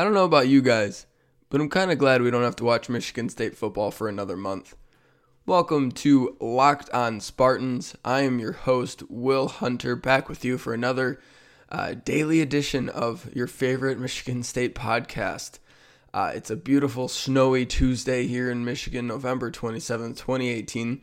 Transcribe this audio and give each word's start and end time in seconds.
I 0.00 0.04
don't 0.04 0.14
know 0.14 0.24
about 0.24 0.48
you 0.48 0.62
guys, 0.62 1.04
but 1.50 1.60
I'm 1.60 1.68
kind 1.68 1.92
of 1.92 1.98
glad 1.98 2.22
we 2.22 2.30
don't 2.30 2.42
have 2.42 2.56
to 2.56 2.64
watch 2.64 2.88
Michigan 2.88 3.28
State 3.28 3.54
football 3.54 3.90
for 3.90 4.08
another 4.08 4.34
month. 4.34 4.74
Welcome 5.44 5.92
to 5.92 6.38
Locked 6.40 6.88
On 6.94 7.20
Spartans. 7.20 7.94
I 8.02 8.22
am 8.22 8.38
your 8.38 8.52
host, 8.52 9.02
Will 9.10 9.48
Hunter, 9.48 9.96
back 9.96 10.26
with 10.26 10.42
you 10.42 10.56
for 10.56 10.72
another 10.72 11.20
uh, 11.68 11.96
daily 12.02 12.40
edition 12.40 12.88
of 12.88 13.30
your 13.36 13.46
favorite 13.46 13.98
Michigan 13.98 14.42
State 14.42 14.74
podcast. 14.74 15.58
Uh, 16.14 16.32
it's 16.34 16.48
a 16.48 16.56
beautiful, 16.56 17.06
snowy 17.06 17.66
Tuesday 17.66 18.26
here 18.26 18.50
in 18.50 18.64
Michigan, 18.64 19.06
November 19.06 19.50
27th, 19.50 20.16
2018. 20.16 21.02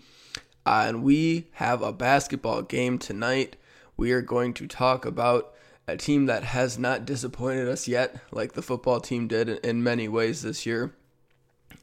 Uh, 0.65 0.85
and 0.87 1.03
we 1.03 1.51
have 1.51 1.83
a 1.83 1.93
basketball 1.93 2.63
game 2.63 2.97
tonight. 2.97 3.57
We 3.95 4.11
are 4.11 4.23
going 4.23 4.55
to 4.55 4.65
talk 4.65 5.05
about 5.05 5.53
a 5.87 5.95
team 5.95 6.25
that 6.25 6.43
has 6.43 6.77
not 6.77 7.05
disappointed 7.05 7.67
us 7.67 7.87
yet, 7.87 8.17
like 8.31 8.53
the 8.53 8.61
football 8.61 8.99
team 8.99 9.27
did 9.27 9.49
in 9.49 9.83
many 9.83 10.07
ways 10.07 10.41
this 10.41 10.65
year. 10.65 10.93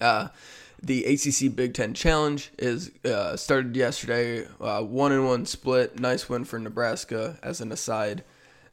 Uh, 0.00 0.28
the 0.82 1.04
ACC 1.04 1.54
Big 1.54 1.72
Ten 1.72 1.94
Challenge 1.94 2.50
is 2.58 2.90
uh, 3.04 3.36
started 3.36 3.74
yesterday. 3.74 4.46
Uh, 4.60 4.82
one 4.82 5.12
and 5.12 5.26
one 5.26 5.46
split. 5.46 5.98
Nice 5.98 6.28
win 6.28 6.44
for 6.44 6.58
Nebraska. 6.58 7.38
As 7.42 7.62
an 7.62 7.72
aside, 7.72 8.22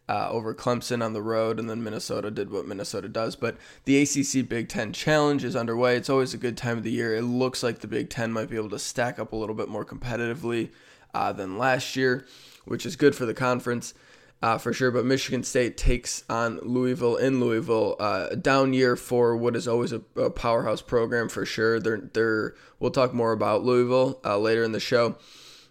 uh, 0.09 0.29
over 0.29 0.53
Clemson 0.53 1.01
on 1.01 1.13
the 1.13 1.21
road, 1.21 1.57
and 1.57 1.69
then 1.69 1.83
Minnesota 1.83 2.29
did 2.29 2.51
what 2.51 2.67
Minnesota 2.67 3.07
does. 3.07 3.37
But 3.37 3.55
the 3.85 4.01
ACC 4.01 4.47
Big 4.49 4.67
Ten 4.67 4.91
Challenge 4.91 5.45
is 5.45 5.55
underway. 5.55 5.95
It's 5.95 6.09
always 6.09 6.33
a 6.33 6.37
good 6.37 6.57
time 6.57 6.77
of 6.77 6.83
the 6.83 6.91
year. 6.91 7.15
It 7.15 7.21
looks 7.21 7.63
like 7.63 7.79
the 7.79 7.87
Big 7.87 8.09
Ten 8.09 8.33
might 8.33 8.49
be 8.49 8.57
able 8.57 8.71
to 8.71 8.79
stack 8.79 9.19
up 9.19 9.31
a 9.31 9.37
little 9.37 9.55
bit 9.55 9.69
more 9.69 9.85
competitively 9.85 10.71
uh, 11.13 11.31
than 11.31 11.57
last 11.57 11.95
year, 11.95 12.25
which 12.65 12.85
is 12.85 12.97
good 12.97 13.15
for 13.15 13.25
the 13.25 13.33
conference 13.33 13.93
uh, 14.41 14.57
for 14.57 14.73
sure. 14.73 14.91
But 14.91 15.05
Michigan 15.05 15.43
State 15.43 15.77
takes 15.77 16.23
on 16.29 16.59
Louisville 16.61 17.17
in 17.17 17.39
Louisville. 17.39 17.95
Uh, 17.99 18.27
a 18.31 18.35
down 18.35 18.73
year 18.73 18.95
for 18.95 19.35
what 19.35 19.55
is 19.55 19.67
always 19.67 19.91
a, 19.91 20.01
a, 20.15 20.29
powerhouse 20.29 20.81
program 20.81 21.29
for 21.29 21.45
sure. 21.45 21.79
They're 21.79 22.09
they're 22.13 22.55
we'll 22.79 22.91
talk 22.91 23.13
more 23.13 23.31
about 23.31 23.63
Louisville 23.63 24.19
uh, 24.25 24.37
later 24.37 24.63
in 24.63 24.71
the 24.71 24.79
show, 24.79 25.15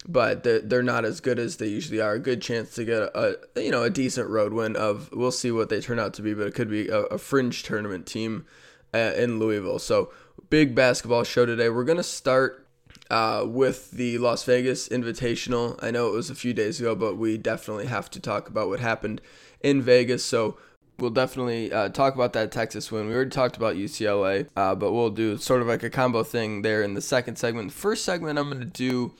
but 0.08 0.44
they're, 0.44 0.60
they're 0.60 0.82
not 0.82 1.04
as 1.04 1.20
good 1.20 1.38
as 1.38 1.56
they 1.56 1.66
usually 1.66 2.00
are. 2.00 2.14
A 2.14 2.20
good 2.20 2.40
chance 2.42 2.74
to 2.74 2.84
get 2.84 3.02
a, 3.02 3.38
a 3.56 3.62
you 3.62 3.70
know 3.70 3.82
a 3.82 3.90
decent 3.90 4.28
road 4.28 4.52
win. 4.52 4.76
Of 4.76 5.10
we'll 5.12 5.32
see 5.32 5.50
what 5.50 5.68
they 5.68 5.80
turn 5.80 5.98
out 5.98 6.14
to 6.14 6.22
be, 6.22 6.34
but 6.34 6.46
it 6.46 6.54
could 6.54 6.70
be 6.70 6.88
a, 6.88 7.00
a 7.02 7.18
fringe 7.18 7.62
tournament 7.62 8.06
team 8.06 8.46
uh, 8.94 9.12
in 9.16 9.38
Louisville. 9.38 9.78
So 9.78 10.12
big 10.48 10.74
basketball 10.74 11.24
show 11.24 11.44
today. 11.44 11.68
We're 11.68 11.84
gonna 11.84 12.02
start 12.02 12.68
uh, 13.10 13.44
with 13.46 13.90
the 13.90 14.18
Las 14.18 14.44
Vegas 14.44 14.88
Invitational. 14.88 15.78
I 15.82 15.90
know 15.90 16.08
it 16.08 16.12
was 16.12 16.30
a 16.30 16.34
few 16.34 16.54
days 16.54 16.80
ago, 16.80 16.94
but 16.94 17.16
we 17.16 17.36
definitely 17.36 17.86
have 17.86 18.08
to 18.10 18.20
talk 18.20 18.48
about 18.48 18.68
what 18.68 18.80
happened 18.80 19.20
in 19.60 19.82
Vegas. 19.82 20.24
So 20.24 20.56
we'll 20.98 21.10
definitely 21.10 21.72
uh, 21.72 21.88
talk 21.88 22.14
about 22.14 22.32
that 22.34 22.52
Texas 22.52 22.92
win. 22.92 23.08
We 23.08 23.14
already 23.14 23.30
talked 23.30 23.56
about 23.56 23.76
UCLA, 23.76 24.48
uh, 24.56 24.74
but 24.74 24.92
we'll 24.92 25.10
do 25.10 25.36
sort 25.38 25.60
of 25.60 25.66
like 25.66 25.82
a 25.82 25.90
combo 25.90 26.22
thing 26.22 26.62
there 26.62 26.82
in 26.82 26.94
the 26.94 27.02
second 27.02 27.36
segment. 27.36 27.70
The 27.70 27.78
first 27.78 28.04
segment, 28.04 28.38
I'm 28.38 28.48
going 28.48 28.60
to 28.60 28.66
do 28.66 29.12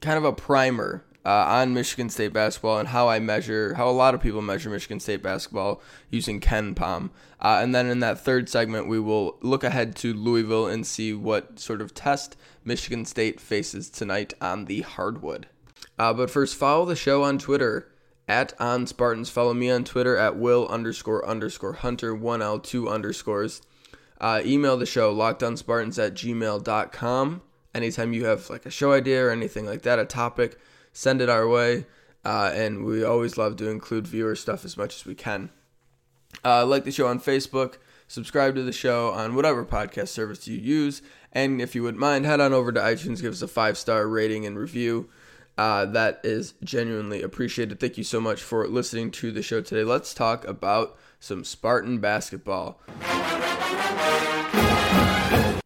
kind 0.00 0.16
of 0.16 0.24
a 0.24 0.32
primer 0.32 1.04
uh, 1.26 1.44
on 1.48 1.74
Michigan 1.74 2.08
State 2.08 2.32
basketball 2.32 2.78
and 2.78 2.88
how 2.88 3.08
I 3.08 3.18
measure, 3.18 3.74
how 3.74 3.88
a 3.88 3.90
lot 3.90 4.14
of 4.14 4.22
people 4.22 4.40
measure 4.40 4.70
Michigan 4.70 5.00
State 5.00 5.22
basketball 5.22 5.82
using 6.08 6.40
KenPom. 6.40 7.10
Uh, 7.40 7.58
and 7.60 7.74
then 7.74 7.86
in 7.86 7.98
that 8.00 8.20
third 8.20 8.48
segment, 8.48 8.86
we 8.86 9.00
will 9.00 9.36
look 9.42 9.64
ahead 9.64 9.96
to 9.96 10.14
Louisville 10.14 10.68
and 10.68 10.86
see 10.86 11.12
what 11.12 11.58
sort 11.58 11.80
of 11.80 11.92
test 11.92 12.36
Michigan 12.66 13.04
State 13.04 13.40
faces 13.40 13.88
tonight 13.88 14.34
on 14.40 14.64
the 14.64 14.82
hardwood. 14.82 15.46
Uh, 15.98 16.12
but 16.12 16.30
first, 16.30 16.56
follow 16.56 16.84
the 16.84 16.96
show 16.96 17.22
on 17.22 17.38
Twitter 17.38 17.88
at 18.28 18.52
on 18.60 18.86
Spartans. 18.86 19.30
Follow 19.30 19.54
me 19.54 19.70
on 19.70 19.84
Twitter 19.84 20.16
at 20.16 20.36
will 20.36 20.66
underscore 20.68 21.26
underscore 21.26 21.74
hunter 21.74 22.14
one 22.14 22.42
l 22.42 22.58
two 22.58 22.88
underscores. 22.88 23.62
Uh, 24.20 24.42
email 24.44 24.76
the 24.76 24.86
show 24.86 25.14
lockedonspartans 25.14 26.04
at 26.04 26.14
gmail.com. 26.14 27.42
Anytime 27.74 28.12
you 28.12 28.24
have 28.24 28.50
like 28.50 28.66
a 28.66 28.70
show 28.70 28.92
idea 28.92 29.26
or 29.26 29.30
anything 29.30 29.66
like 29.66 29.82
that, 29.82 29.98
a 29.98 30.04
topic 30.04 30.58
send 30.92 31.20
it 31.20 31.28
our 31.28 31.46
way. 31.46 31.86
Uh, 32.24 32.50
and 32.54 32.84
we 32.84 33.04
always 33.04 33.38
love 33.38 33.56
to 33.56 33.68
include 33.68 34.06
viewer 34.06 34.34
stuff 34.34 34.64
as 34.64 34.76
much 34.76 34.96
as 34.96 35.06
we 35.06 35.14
can. 35.14 35.50
Uh, 36.44 36.66
like 36.66 36.84
the 36.84 36.90
show 36.90 37.06
on 37.06 37.20
Facebook, 37.20 37.76
subscribe 38.08 38.54
to 38.54 38.62
the 38.62 38.72
show 38.72 39.10
on 39.10 39.34
whatever 39.34 39.64
podcast 39.64 40.08
service 40.08 40.46
you 40.46 40.58
use, 40.58 41.02
and 41.32 41.60
if 41.60 41.74
you 41.74 41.82
wouldn't 41.82 42.00
mind, 42.00 42.24
head 42.24 42.40
on 42.40 42.52
over 42.52 42.72
to 42.72 42.80
iTunes, 42.80 43.20
give 43.20 43.32
us 43.32 43.42
a 43.42 43.48
five 43.48 43.76
star 43.78 44.06
rating 44.06 44.46
and 44.46 44.58
review. 44.58 45.08
Uh, 45.58 45.86
that 45.86 46.20
is 46.22 46.54
genuinely 46.62 47.22
appreciated. 47.22 47.80
Thank 47.80 47.96
you 47.96 48.04
so 48.04 48.20
much 48.20 48.42
for 48.42 48.68
listening 48.68 49.10
to 49.12 49.32
the 49.32 49.42
show 49.42 49.62
today. 49.62 49.84
Let's 49.84 50.12
talk 50.12 50.46
about 50.46 50.98
some 51.18 51.44
Spartan 51.44 51.98
basketball. 51.98 52.80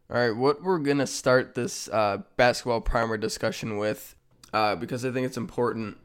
All 0.09 0.17
right, 0.17 0.35
what 0.35 0.63
we're 0.63 0.79
going 0.79 0.97
to 0.97 1.07
start 1.07 1.55
this 1.55 1.89
uh, 1.89 2.19
basketball 2.37 2.81
primer 2.81 3.17
discussion 3.17 3.77
with 3.77 4.15
uh, 4.53 4.75
because 4.75 5.05
I 5.05 5.11
think 5.11 5.25
it's 5.25 5.37
important, 5.37 5.97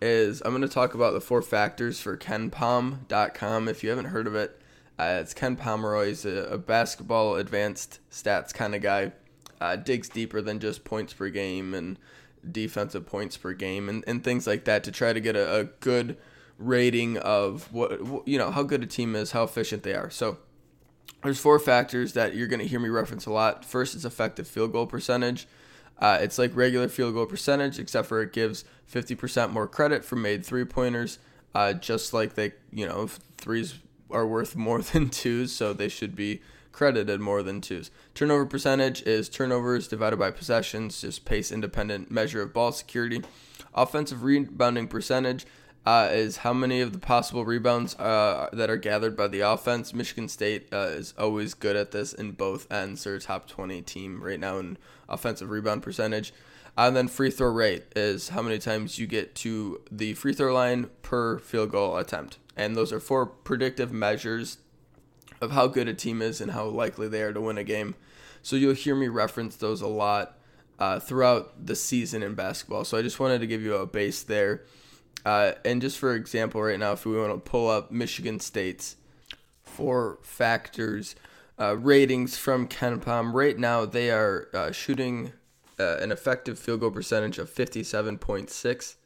is 0.00 0.40
I'm 0.44 0.52
going 0.52 0.62
to 0.62 0.68
talk 0.68 0.94
about 0.94 1.12
the 1.12 1.20
four 1.20 1.42
factors 1.42 2.00
for 2.00 2.16
KenPom.com. 2.16 3.68
If 3.68 3.84
you 3.84 3.90
haven't 3.90 4.06
heard 4.06 4.26
of 4.26 4.34
it, 4.34 4.59
uh, 5.00 5.18
it's 5.22 5.32
Ken 5.32 5.56
Pomeroy. 5.56 6.08
He's 6.08 6.26
a, 6.26 6.44
a 6.44 6.58
basketball 6.58 7.36
advanced 7.36 8.00
stats 8.10 8.52
kind 8.52 8.74
of 8.74 8.82
guy. 8.82 9.12
Uh, 9.58 9.76
digs 9.76 10.10
deeper 10.10 10.42
than 10.42 10.58
just 10.58 10.84
points 10.84 11.14
per 11.14 11.30
game 11.30 11.72
and 11.72 11.98
defensive 12.50 13.06
points 13.06 13.36
per 13.36 13.54
game 13.54 13.88
and, 13.88 14.04
and 14.06 14.22
things 14.22 14.46
like 14.46 14.64
that 14.64 14.84
to 14.84 14.92
try 14.92 15.12
to 15.12 15.20
get 15.20 15.36
a, 15.36 15.60
a 15.60 15.64
good 15.64 16.18
rating 16.58 17.16
of 17.18 17.72
what 17.72 18.26
you 18.26 18.36
know 18.36 18.50
how 18.50 18.62
good 18.62 18.82
a 18.82 18.86
team 18.86 19.16
is, 19.16 19.32
how 19.32 19.42
efficient 19.42 19.84
they 19.84 19.94
are. 19.94 20.10
So 20.10 20.36
there's 21.22 21.40
four 21.40 21.58
factors 21.58 22.12
that 22.12 22.34
you're 22.34 22.46
going 22.46 22.60
to 22.60 22.66
hear 22.66 22.80
me 22.80 22.90
reference 22.90 23.24
a 23.24 23.32
lot. 23.32 23.64
First 23.64 23.94
is 23.94 24.04
effective 24.04 24.46
field 24.46 24.72
goal 24.72 24.86
percentage. 24.86 25.46
Uh, 25.98 26.18
it's 26.20 26.38
like 26.38 26.54
regular 26.54 26.88
field 26.88 27.14
goal 27.14 27.26
percentage, 27.26 27.78
except 27.78 28.06
for 28.06 28.20
it 28.20 28.34
gives 28.34 28.64
50% 28.92 29.50
more 29.50 29.66
credit 29.66 30.04
for 30.04 30.16
made 30.16 30.44
three 30.44 30.64
pointers. 30.66 31.18
Uh, 31.54 31.72
just 31.72 32.12
like 32.12 32.34
they, 32.34 32.52
you 32.70 32.86
know, 32.86 33.08
threes 33.36 33.74
are 34.12 34.26
worth 34.26 34.56
more 34.56 34.82
than 34.92 35.08
twos, 35.08 35.52
so 35.52 35.72
they 35.72 35.88
should 35.88 36.14
be 36.14 36.40
credited 36.72 37.20
more 37.20 37.42
than 37.42 37.60
twos. 37.60 37.90
Turnover 38.14 38.46
percentage 38.46 39.02
is 39.02 39.28
turnovers 39.28 39.88
divided 39.88 40.18
by 40.18 40.30
possessions, 40.30 41.00
just 41.00 41.24
pace 41.24 41.50
independent 41.50 42.10
measure 42.10 42.42
of 42.42 42.52
ball 42.52 42.72
security. 42.72 43.22
Offensive 43.74 44.22
rebounding 44.22 44.88
percentage 44.88 45.46
uh, 45.86 46.08
is 46.12 46.38
how 46.38 46.52
many 46.52 46.80
of 46.80 46.92
the 46.92 46.98
possible 46.98 47.44
rebounds 47.44 47.94
uh, 47.96 48.48
that 48.52 48.68
are 48.68 48.76
gathered 48.76 49.16
by 49.16 49.28
the 49.28 49.40
offense. 49.40 49.94
Michigan 49.94 50.28
State 50.28 50.68
uh, 50.72 50.88
is 50.88 51.14
always 51.18 51.54
good 51.54 51.76
at 51.76 51.90
this 51.90 52.12
in 52.12 52.32
both 52.32 52.70
ends. 52.70 53.04
They're 53.04 53.18
top 53.18 53.48
20 53.48 53.80
team 53.82 54.22
right 54.22 54.38
now 54.38 54.58
in 54.58 54.76
offensive 55.08 55.50
rebound 55.50 55.82
percentage. 55.82 56.32
And 56.76 56.96
then 56.96 57.08
free 57.08 57.30
throw 57.30 57.50
rate 57.50 57.84
is 57.96 58.30
how 58.30 58.42
many 58.42 58.58
times 58.58 58.98
you 58.98 59.06
get 59.06 59.34
to 59.36 59.80
the 59.90 60.14
free 60.14 60.32
throw 60.32 60.54
line 60.54 60.88
per 61.02 61.38
field 61.38 61.70
goal 61.70 61.96
attempt. 61.96 62.38
And 62.60 62.76
those 62.76 62.92
are 62.92 63.00
four 63.00 63.24
predictive 63.24 63.90
measures 63.90 64.58
of 65.40 65.52
how 65.52 65.66
good 65.66 65.88
a 65.88 65.94
team 65.94 66.20
is 66.20 66.42
and 66.42 66.50
how 66.50 66.66
likely 66.66 67.08
they 67.08 67.22
are 67.22 67.32
to 67.32 67.40
win 67.40 67.56
a 67.56 67.64
game. 67.64 67.94
So 68.42 68.54
you'll 68.54 68.74
hear 68.74 68.94
me 68.94 69.08
reference 69.08 69.56
those 69.56 69.80
a 69.80 69.86
lot 69.86 70.38
uh, 70.78 71.00
throughout 71.00 71.64
the 71.64 71.74
season 71.74 72.22
in 72.22 72.34
basketball. 72.34 72.84
So 72.84 72.98
I 72.98 73.02
just 73.02 73.18
wanted 73.18 73.40
to 73.40 73.46
give 73.46 73.62
you 73.62 73.76
a 73.76 73.86
base 73.86 74.22
there. 74.22 74.64
Uh, 75.24 75.52
and 75.64 75.80
just 75.80 75.96
for 75.96 76.14
example, 76.14 76.60
right 76.60 76.78
now, 76.78 76.92
if 76.92 77.06
we 77.06 77.16
want 77.16 77.32
to 77.32 77.50
pull 77.50 77.66
up 77.66 77.90
Michigan 77.90 78.38
State's 78.40 78.96
four 79.62 80.18
factors 80.20 81.16
uh, 81.58 81.78
ratings 81.78 82.36
from 82.36 82.68
KenPom, 82.68 83.32
right 83.32 83.58
now 83.58 83.86
they 83.86 84.10
are 84.10 84.48
uh, 84.52 84.70
shooting 84.70 85.32
uh, 85.78 85.96
an 85.96 86.12
effective 86.12 86.58
field 86.58 86.80
goal 86.80 86.90
percentage 86.90 87.38
of 87.38 87.48
57.6, 87.50 88.96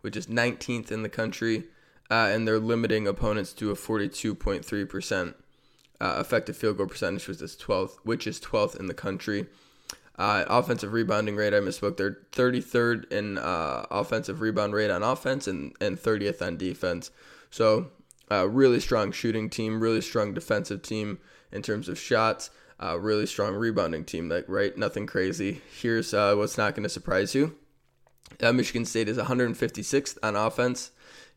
which 0.00 0.16
is 0.16 0.28
19th 0.28 0.92
in 0.92 1.02
the 1.02 1.08
country, 1.08 1.64
uh, 2.10 2.28
and 2.32 2.46
they're 2.46 2.58
limiting 2.58 3.06
opponents 3.06 3.52
to 3.54 3.70
a 3.70 3.74
42.3% 3.74 5.34
uh, 6.00 6.16
effective 6.18 6.56
field 6.56 6.78
goal 6.78 6.86
percentage, 6.86 7.28
which 7.28 7.40
is 7.40 7.56
12th, 7.56 7.96
which 8.02 8.26
is 8.26 8.40
12th 8.40 8.78
in 8.78 8.86
the 8.86 8.94
country. 8.94 9.46
Uh, 10.18 10.44
offensive 10.48 10.92
rebounding 10.92 11.36
rate, 11.36 11.54
I 11.54 11.60
misspoke. 11.60 11.96
They're 11.96 12.18
33rd 12.32 13.10
in 13.12 13.38
uh, 13.38 13.86
offensive 13.90 14.40
rebound 14.40 14.74
rate 14.74 14.90
on 14.90 15.02
offense 15.02 15.46
and, 15.46 15.74
and 15.80 15.96
30th 15.96 16.42
on 16.42 16.56
defense. 16.56 17.10
So, 17.50 17.90
uh, 18.30 18.48
really 18.48 18.80
strong 18.80 19.12
shooting 19.12 19.48
team, 19.48 19.80
really 19.80 20.00
strong 20.00 20.34
defensive 20.34 20.82
team 20.82 21.18
in 21.52 21.62
terms 21.62 21.88
of 21.88 21.98
shots, 21.98 22.50
uh, 22.82 22.98
really 22.98 23.26
strong 23.26 23.54
rebounding 23.54 24.04
team. 24.04 24.28
Like, 24.28 24.44
right? 24.46 24.76
Nothing 24.76 25.06
crazy. 25.06 25.62
Here's 25.80 26.12
what's 26.12 26.58
not 26.58 26.74
going 26.74 26.84
to 26.84 26.88
surprise 26.88 27.34
you 27.34 27.56
Michigan 28.40 28.84
State 28.84 29.08
is 29.08 29.16
156th 29.16 30.18
on 30.22 30.36
offense 30.36 30.90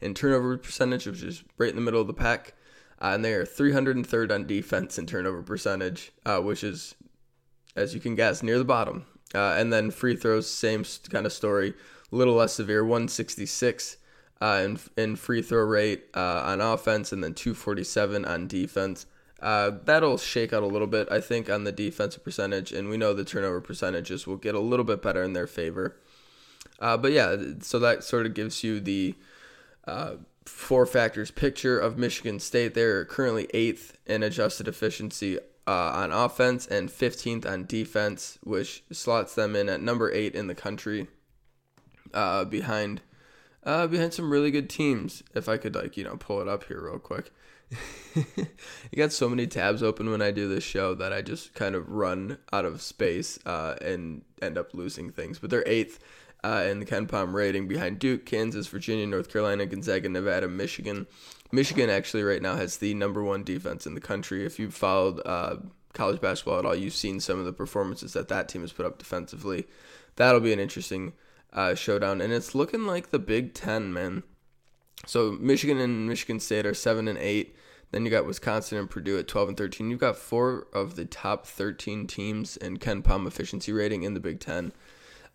in 0.03 0.13
turnover 0.13 0.57
percentage, 0.57 1.07
which 1.07 1.23
is 1.23 1.43
right 1.57 1.69
in 1.69 1.75
the 1.75 1.81
middle 1.81 2.01
of 2.01 2.07
the 2.07 2.13
pack. 2.13 2.53
and 2.99 3.23
they 3.25 3.33
are 3.33 3.45
303rd 3.45 4.31
on 4.31 4.47
defense 4.47 4.97
in 4.97 5.05
turnover 5.05 5.41
percentage, 5.41 6.11
which 6.25 6.63
is 6.63 6.95
as 7.75 7.93
you 7.93 7.99
can 7.99 8.15
guess, 8.15 8.43
near 8.43 8.57
the 8.57 8.65
bottom. 8.65 9.05
Uh, 9.33 9.55
and 9.57 9.73
then 9.73 9.89
free 9.91 10.15
throws, 10.15 10.49
same 10.49 10.85
kind 11.09 11.25
of 11.25 11.33
story, 11.33 11.73
a 12.11 12.15
little 12.15 12.35
less 12.35 12.53
severe, 12.53 12.83
166 12.83 13.97
uh, 14.41 14.61
in, 14.63 14.79
in 14.95 15.15
free 15.15 15.41
throw 15.41 15.63
rate 15.63 16.05
uh, 16.13 16.43
on 16.45 16.61
offense, 16.61 17.11
and 17.11 17.23
then 17.23 17.33
247 17.33 18.25
on 18.25 18.47
defense. 18.47 19.05
Uh, 19.41 19.71
that'll 19.85 20.17
shake 20.17 20.53
out 20.53 20.63
a 20.63 20.67
little 20.67 20.87
bit, 20.87 21.07
I 21.11 21.19
think, 21.19 21.49
on 21.49 21.63
the 21.63 21.71
defensive 21.71 22.23
percentage, 22.23 22.71
and 22.71 22.89
we 22.89 22.97
know 22.97 23.13
the 23.13 23.25
turnover 23.25 23.59
percentages 23.59 24.27
will 24.27 24.37
get 24.37 24.55
a 24.55 24.59
little 24.59 24.85
bit 24.85 25.01
better 25.01 25.23
in 25.23 25.33
their 25.33 25.47
favor. 25.47 25.97
Uh, 26.79 26.97
but 26.97 27.11
yeah, 27.11 27.35
so 27.61 27.79
that 27.79 28.03
sort 28.03 28.25
of 28.25 28.33
gives 28.33 28.63
you 28.63 28.79
the 28.79 29.15
four 30.45 30.85
factors 30.85 31.31
picture 31.31 31.79
of 31.79 31.97
Michigan 31.97 32.39
State. 32.39 32.73
They're 32.73 33.05
currently 33.05 33.47
eighth 33.53 33.97
in 34.05 34.23
adjusted 34.23 34.67
efficiency 34.67 35.39
uh, 35.65 35.71
on 35.71 36.11
offense 36.11 36.67
and 36.67 36.89
15th 36.89 37.45
on 37.45 37.65
defense, 37.65 38.37
which 38.43 38.83
slots 38.91 39.35
them 39.35 39.55
in 39.55 39.69
at 39.69 39.81
number 39.81 40.11
eight 40.11 40.35
in 40.35 40.47
the 40.47 40.55
country, 40.55 41.07
uh, 42.13 42.45
behind 42.45 43.01
uh, 43.65 43.87
behind 43.87 44.13
some 44.13 44.29
really 44.29 44.51
good 44.51 44.69
teams. 44.69 45.23
If 45.33 45.47
I 45.47 45.57
could 45.57 45.75
like 45.75 45.95
you 45.95 46.03
know 46.03 46.17
pull 46.17 46.41
it 46.41 46.47
up 46.47 46.65
here 46.65 46.81
real 46.81 46.99
quick. 46.99 47.31
you 48.15 48.97
got 48.97 49.11
so 49.11 49.27
many 49.27 49.47
tabs 49.47 49.81
open 49.81 50.11
when 50.11 50.21
I 50.21 50.29
do 50.29 50.47
this 50.47 50.63
show 50.63 50.93
that 50.95 51.11
I 51.11 51.23
just 51.23 51.55
kind 51.55 51.73
of 51.73 51.89
run 51.89 52.37
out 52.51 52.65
of 52.65 52.83
space 52.83 53.39
uh, 53.47 53.75
and 53.81 54.21
end 54.43 54.59
up 54.59 54.75
losing 54.75 55.09
things. 55.09 55.39
But 55.39 55.49
they're 55.49 55.67
eighth 55.67 55.97
uh, 56.43 56.65
in 56.67 56.79
the 56.79 56.85
KenPom 56.85 57.33
rating 57.33 57.67
behind 57.67 57.99
Duke, 57.99 58.25
Kansas, 58.25 58.67
Virginia, 58.67 59.07
North 59.07 59.31
Carolina, 59.31 59.65
Gonzaga, 59.65 60.09
Nevada, 60.09 60.47
Michigan. 60.47 61.07
Michigan 61.51 61.89
actually 61.89 62.23
right 62.23 62.41
now 62.41 62.55
has 62.55 62.77
the 62.77 62.93
number 62.93 63.23
one 63.23 63.43
defense 63.43 63.85
in 63.85 63.93
the 63.93 64.01
country. 64.01 64.45
If 64.45 64.59
you've 64.59 64.73
followed 64.73 65.21
uh, 65.25 65.57
college 65.93 66.19
basketball 66.19 66.59
at 66.59 66.65
all, 66.65 66.75
you've 66.75 66.93
seen 66.93 67.19
some 67.19 67.39
of 67.39 67.45
the 67.45 67.53
performances 67.53 68.13
that 68.13 68.27
that 68.27 68.49
team 68.49 68.61
has 68.61 68.73
put 68.73 68.85
up 68.85 68.97
defensively. 68.97 69.67
That'll 70.15 70.41
be 70.41 70.53
an 70.53 70.59
interesting 70.59 71.13
uh, 71.53 71.75
showdown, 71.75 72.21
and 72.21 72.33
it's 72.33 72.55
looking 72.55 72.85
like 72.85 73.11
the 73.11 73.19
Big 73.19 73.53
Ten, 73.53 73.93
man. 73.93 74.23
So 75.05 75.37
Michigan 75.39 75.79
and 75.79 76.07
Michigan 76.07 76.39
State 76.39 76.65
are 76.65 76.73
seven 76.73 77.07
and 77.07 77.17
eight. 77.17 77.55
Then 77.91 78.05
you 78.05 78.11
got 78.11 78.25
Wisconsin 78.25 78.79
and 78.79 78.89
Purdue 78.89 79.19
at 79.19 79.27
12 79.27 79.49
and 79.49 79.57
13. 79.57 79.91
You've 79.91 79.99
got 79.99 80.17
four 80.17 80.65
of 80.73 80.95
the 80.95 81.05
top 81.05 81.45
13 81.45 82.07
teams 82.07 82.57
in 82.57 82.77
KenPom 82.77 83.27
efficiency 83.27 83.71
rating 83.71 84.01
in 84.01 84.15
the 84.15 84.19
Big 84.19 84.39
Ten. 84.39 84.71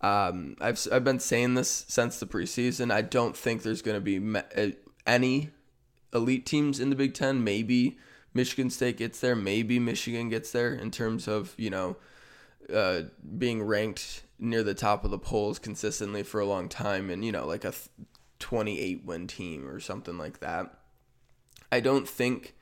Um, 0.00 0.56
I've 0.60 0.86
I've 0.92 1.04
been 1.04 1.20
saying 1.20 1.54
this 1.54 1.84
since 1.88 2.20
the 2.20 2.26
preseason. 2.26 2.92
I 2.92 3.02
don't 3.02 3.36
think 3.36 3.62
there's 3.62 3.82
going 3.82 3.96
to 3.96 4.00
be 4.00 4.18
me- 4.18 4.40
uh, 4.56 4.68
any 5.06 5.50
elite 6.14 6.46
teams 6.46 6.78
in 6.78 6.90
the 6.90 6.96
Big 6.96 7.14
Ten. 7.14 7.42
Maybe 7.42 7.98
Michigan 8.32 8.70
State 8.70 8.98
gets 8.98 9.20
there. 9.20 9.34
Maybe 9.34 9.78
Michigan 9.78 10.28
gets 10.28 10.52
there 10.52 10.72
in 10.72 10.90
terms 10.90 11.26
of 11.26 11.54
you 11.56 11.70
know 11.70 11.96
uh, 12.72 13.02
being 13.38 13.62
ranked 13.62 14.22
near 14.38 14.62
the 14.62 14.74
top 14.74 15.04
of 15.04 15.10
the 15.10 15.18
polls 15.18 15.58
consistently 15.58 16.22
for 16.22 16.40
a 16.40 16.46
long 16.46 16.68
time, 16.68 17.10
and 17.10 17.24
you 17.24 17.32
know 17.32 17.46
like 17.46 17.64
a 17.64 17.74
28 18.38 19.04
win 19.04 19.26
team 19.26 19.68
or 19.68 19.80
something 19.80 20.16
like 20.16 20.40
that. 20.40 20.74
I 21.72 21.80
don't 21.80 22.08
think. 22.08 22.54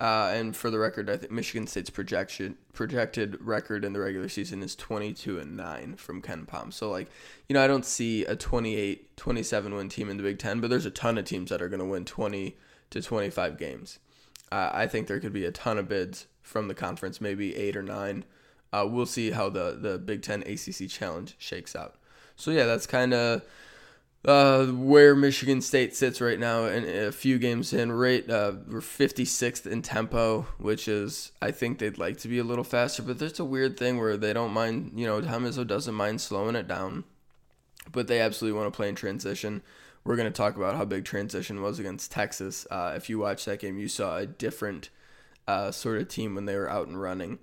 Uh, 0.00 0.30
and 0.32 0.56
for 0.56 0.70
the 0.70 0.78
record, 0.78 1.10
I 1.10 1.16
think 1.16 1.32
Michigan 1.32 1.66
State's 1.66 1.90
projection 1.90 2.56
projected 2.72 3.36
record 3.40 3.84
in 3.84 3.92
the 3.92 4.00
regular 4.00 4.28
season 4.28 4.62
is 4.62 4.76
22 4.76 5.40
and 5.40 5.56
9 5.56 5.96
from 5.96 6.22
KenPom. 6.22 6.72
So 6.72 6.88
like, 6.88 7.08
you 7.48 7.54
know, 7.54 7.64
I 7.64 7.66
don't 7.66 7.84
see 7.84 8.24
a 8.24 8.36
28 8.36 9.16
27 9.16 9.74
win 9.74 9.88
team 9.88 10.08
in 10.08 10.16
the 10.16 10.22
Big 10.22 10.38
10, 10.38 10.60
but 10.60 10.70
there's 10.70 10.86
a 10.86 10.90
ton 10.90 11.18
of 11.18 11.24
teams 11.24 11.50
that 11.50 11.60
are 11.60 11.68
going 11.68 11.80
to 11.80 11.86
win 11.86 12.04
20 12.04 12.56
to 12.90 13.02
25 13.02 13.58
games. 13.58 13.98
Uh, 14.52 14.70
I 14.72 14.86
think 14.86 15.08
there 15.08 15.20
could 15.20 15.32
be 15.32 15.44
a 15.44 15.50
ton 15.50 15.78
of 15.78 15.88
bids 15.88 16.26
from 16.42 16.68
the 16.68 16.74
conference, 16.74 17.20
maybe 17.20 17.56
eight 17.56 17.76
or 17.76 17.82
nine. 17.82 18.24
Uh, 18.72 18.86
we'll 18.88 19.06
see 19.06 19.32
how 19.32 19.48
the, 19.48 19.76
the 19.80 19.98
Big 19.98 20.22
Ten 20.22 20.42
ACC 20.42 20.88
Challenge 20.88 21.34
shakes 21.38 21.74
out. 21.74 21.96
So, 22.36 22.50
yeah, 22.50 22.66
that's 22.66 22.86
kind 22.86 23.12
of 23.12 23.42
uh, 24.24 24.66
where 24.66 25.14
Michigan 25.14 25.60
State 25.60 25.94
sits 25.94 26.20
right 26.20 26.38
now. 26.38 26.64
And 26.64 26.86
a 26.86 27.12
few 27.12 27.38
games 27.38 27.72
in, 27.72 27.92
right, 27.92 28.28
uh, 28.28 28.52
we're 28.68 28.80
56th 28.80 29.66
in 29.66 29.82
tempo, 29.82 30.46
which 30.58 30.88
is, 30.88 31.32
I 31.40 31.50
think 31.50 31.78
they'd 31.78 31.98
like 31.98 32.18
to 32.18 32.28
be 32.28 32.38
a 32.38 32.44
little 32.44 32.64
faster. 32.64 33.02
But 33.02 33.18
there's 33.18 33.40
a 33.40 33.44
weird 33.44 33.78
thing 33.78 33.98
where 33.98 34.16
they 34.16 34.32
don't 34.32 34.52
mind, 34.52 34.92
you 34.94 35.06
know, 35.06 35.20
Tom 35.20 35.44
Izzo 35.44 35.66
doesn't 35.66 35.94
mind 35.94 36.20
slowing 36.20 36.56
it 36.56 36.68
down, 36.68 37.04
but 37.92 38.08
they 38.08 38.20
absolutely 38.20 38.58
want 38.58 38.72
to 38.72 38.76
play 38.76 38.88
in 38.88 38.94
transition. 38.94 39.62
We're 40.04 40.16
going 40.16 40.32
to 40.32 40.36
talk 40.36 40.56
about 40.56 40.74
how 40.74 40.84
big 40.84 41.04
transition 41.04 41.60
was 41.60 41.78
against 41.78 42.10
Texas. 42.10 42.66
Uh, 42.70 42.94
if 42.96 43.10
you 43.10 43.18
watched 43.18 43.46
that 43.46 43.60
game, 43.60 43.78
you 43.78 43.88
saw 43.88 44.16
a 44.16 44.26
different 44.26 44.90
uh, 45.46 45.70
sort 45.70 46.00
of 46.00 46.08
team 46.08 46.34
when 46.34 46.46
they 46.46 46.56
were 46.56 46.70
out 46.70 46.86
and 46.86 47.00
running. 47.00 47.38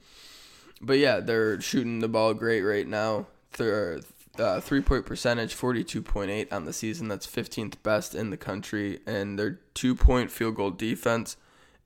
But 0.81 0.97
yeah, 0.97 1.19
they're 1.19 1.59
shooting 1.61 1.99
the 1.99 2.07
ball 2.07 2.33
great 2.33 2.61
right 2.61 2.87
now. 2.87 3.27
Their 3.57 4.01
uh, 4.39 4.59
three 4.59 4.81
point 4.81 5.05
percentage, 5.05 5.55
42.8 5.55 6.51
on 6.51 6.65
the 6.65 6.73
season. 6.73 7.07
That's 7.07 7.27
15th 7.27 7.75
best 7.83 8.15
in 8.15 8.29
the 8.29 8.37
country. 8.37 8.99
And 9.05 9.37
their 9.37 9.59
two 9.73 9.95
point 9.95 10.31
field 10.31 10.55
goal 10.55 10.71
defense 10.71 11.37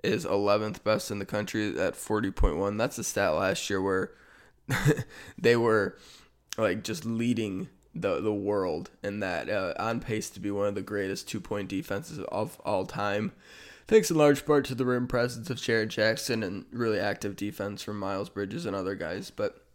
is 0.03 0.25
11th 0.25 0.83
best 0.83 1.11
in 1.11 1.19
the 1.19 1.25
country 1.25 1.79
at 1.79 1.93
40.1. 1.93 2.77
That's 2.77 2.97
a 2.97 3.03
stat 3.03 3.33
last 3.33 3.69
year 3.69 3.81
where 3.81 4.11
they 5.37 5.55
were 5.55 5.97
like 6.57 6.83
just 6.83 7.05
leading 7.05 7.69
the 7.95 8.21
the 8.21 8.33
world 8.33 8.91
in 9.03 9.19
that 9.19 9.49
uh, 9.49 9.73
on 9.79 9.99
pace 9.99 10.29
to 10.29 10.39
be 10.39 10.51
one 10.51 10.67
of 10.67 10.75
the 10.75 10.81
greatest 10.81 11.27
two 11.27 11.39
point 11.39 11.67
defenses 11.69 12.19
of 12.31 12.59
all 12.63 12.85
time. 12.85 13.31
Thanks 13.87 14.11
in 14.11 14.17
large 14.17 14.45
part 14.45 14.65
to 14.65 14.75
the 14.75 14.85
rim 14.85 15.07
presence 15.07 15.49
of 15.49 15.57
Jaren 15.57 15.87
Jackson 15.87 16.43
and 16.43 16.65
really 16.71 16.99
active 16.99 17.35
defense 17.35 17.81
from 17.81 17.97
Miles 17.97 18.29
Bridges 18.29 18.67
and 18.67 18.75
other 18.75 18.93
guys, 18.93 19.31
but 19.31 19.65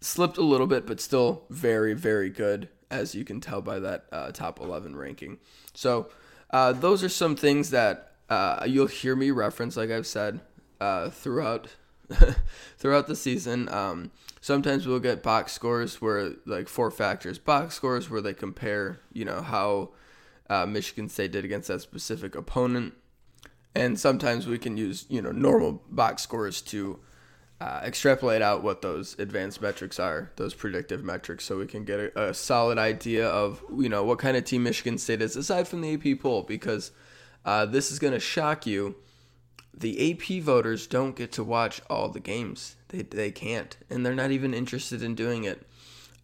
slipped 0.00 0.38
a 0.38 0.42
little 0.42 0.66
bit, 0.66 0.86
but 0.86 1.00
still 1.00 1.44
very 1.50 1.94
very 1.94 2.30
good 2.30 2.68
as 2.90 3.14
you 3.14 3.24
can 3.24 3.40
tell 3.40 3.60
by 3.60 3.78
that 3.78 4.06
uh, 4.10 4.32
top 4.32 4.60
11 4.60 4.96
ranking. 4.96 5.38
So 5.74 6.08
uh, 6.50 6.72
those 6.72 7.04
are 7.04 7.08
some 7.08 7.36
things 7.36 7.70
that 7.70 8.14
uh, 8.28 8.64
you'll 8.66 8.86
hear 8.86 9.14
me 9.14 9.30
reference, 9.30 9.76
like 9.76 9.90
I've 9.90 10.06
said, 10.06 10.40
uh, 10.80 11.10
throughout 11.10 11.68
throughout 12.78 13.06
the 13.06 13.14
season. 13.16 13.68
Um, 13.68 14.10
sometimes 14.40 14.86
we'll 14.86 14.98
get 14.98 15.22
box 15.22 15.52
scores 15.52 16.00
where 16.00 16.32
like 16.44 16.68
four 16.68 16.90
factors 16.90 17.38
box 17.38 17.74
scores 17.74 18.10
where 18.10 18.20
they 18.20 18.34
compare, 18.34 19.00
you 19.12 19.24
know, 19.24 19.42
how 19.42 19.90
uh, 20.48 20.66
Michigan 20.66 21.08
State 21.08 21.32
did 21.32 21.44
against 21.44 21.68
that 21.68 21.80
specific 21.80 22.34
opponent, 22.34 22.94
and 23.74 23.98
sometimes 23.98 24.46
we 24.48 24.58
can 24.58 24.76
use 24.76 25.06
you 25.08 25.22
know 25.22 25.30
normal 25.30 25.82
box 25.88 26.22
scores 26.22 26.60
to 26.62 26.98
uh, 27.60 27.80
extrapolate 27.84 28.40
out 28.40 28.62
what 28.62 28.80
those 28.80 29.18
advanced 29.18 29.60
metrics 29.60 30.00
are, 30.00 30.30
those 30.36 30.54
predictive 30.54 31.04
metrics, 31.04 31.44
so 31.44 31.58
we 31.58 31.66
can 31.66 31.84
get 31.84 32.00
a, 32.00 32.28
a, 32.30 32.34
solid 32.34 32.78
idea 32.78 33.28
of 33.28 33.62
you 33.76 33.88
know 33.88 34.02
what 34.02 34.18
kind 34.18 34.36
of 34.36 34.44
team 34.44 34.62
Michigan 34.62 34.96
State 34.96 35.20
is 35.20 35.36
aside 35.36 35.68
from 35.68 35.82
the 35.82 35.94
AP 35.94 36.20
poll 36.20 36.42
because 36.42 36.90
uh, 37.44 37.66
this 37.66 37.90
is 37.90 37.98
going 37.98 38.14
to 38.14 38.20
shock 38.20 38.66
you 38.66 38.94
the 39.74 40.12
AP 40.12 40.42
voters 40.42 40.86
don't 40.86 41.16
get 41.16 41.32
to 41.32 41.44
watch 41.44 41.80
all 41.88 42.08
the 42.08 42.20
games. 42.20 42.76
They, 42.88 43.02
they 43.02 43.30
can't, 43.30 43.76
and 43.88 44.04
they're 44.04 44.14
not 44.14 44.30
even 44.30 44.54
interested 44.54 45.02
in 45.02 45.14
doing 45.14 45.44
it. 45.44 45.66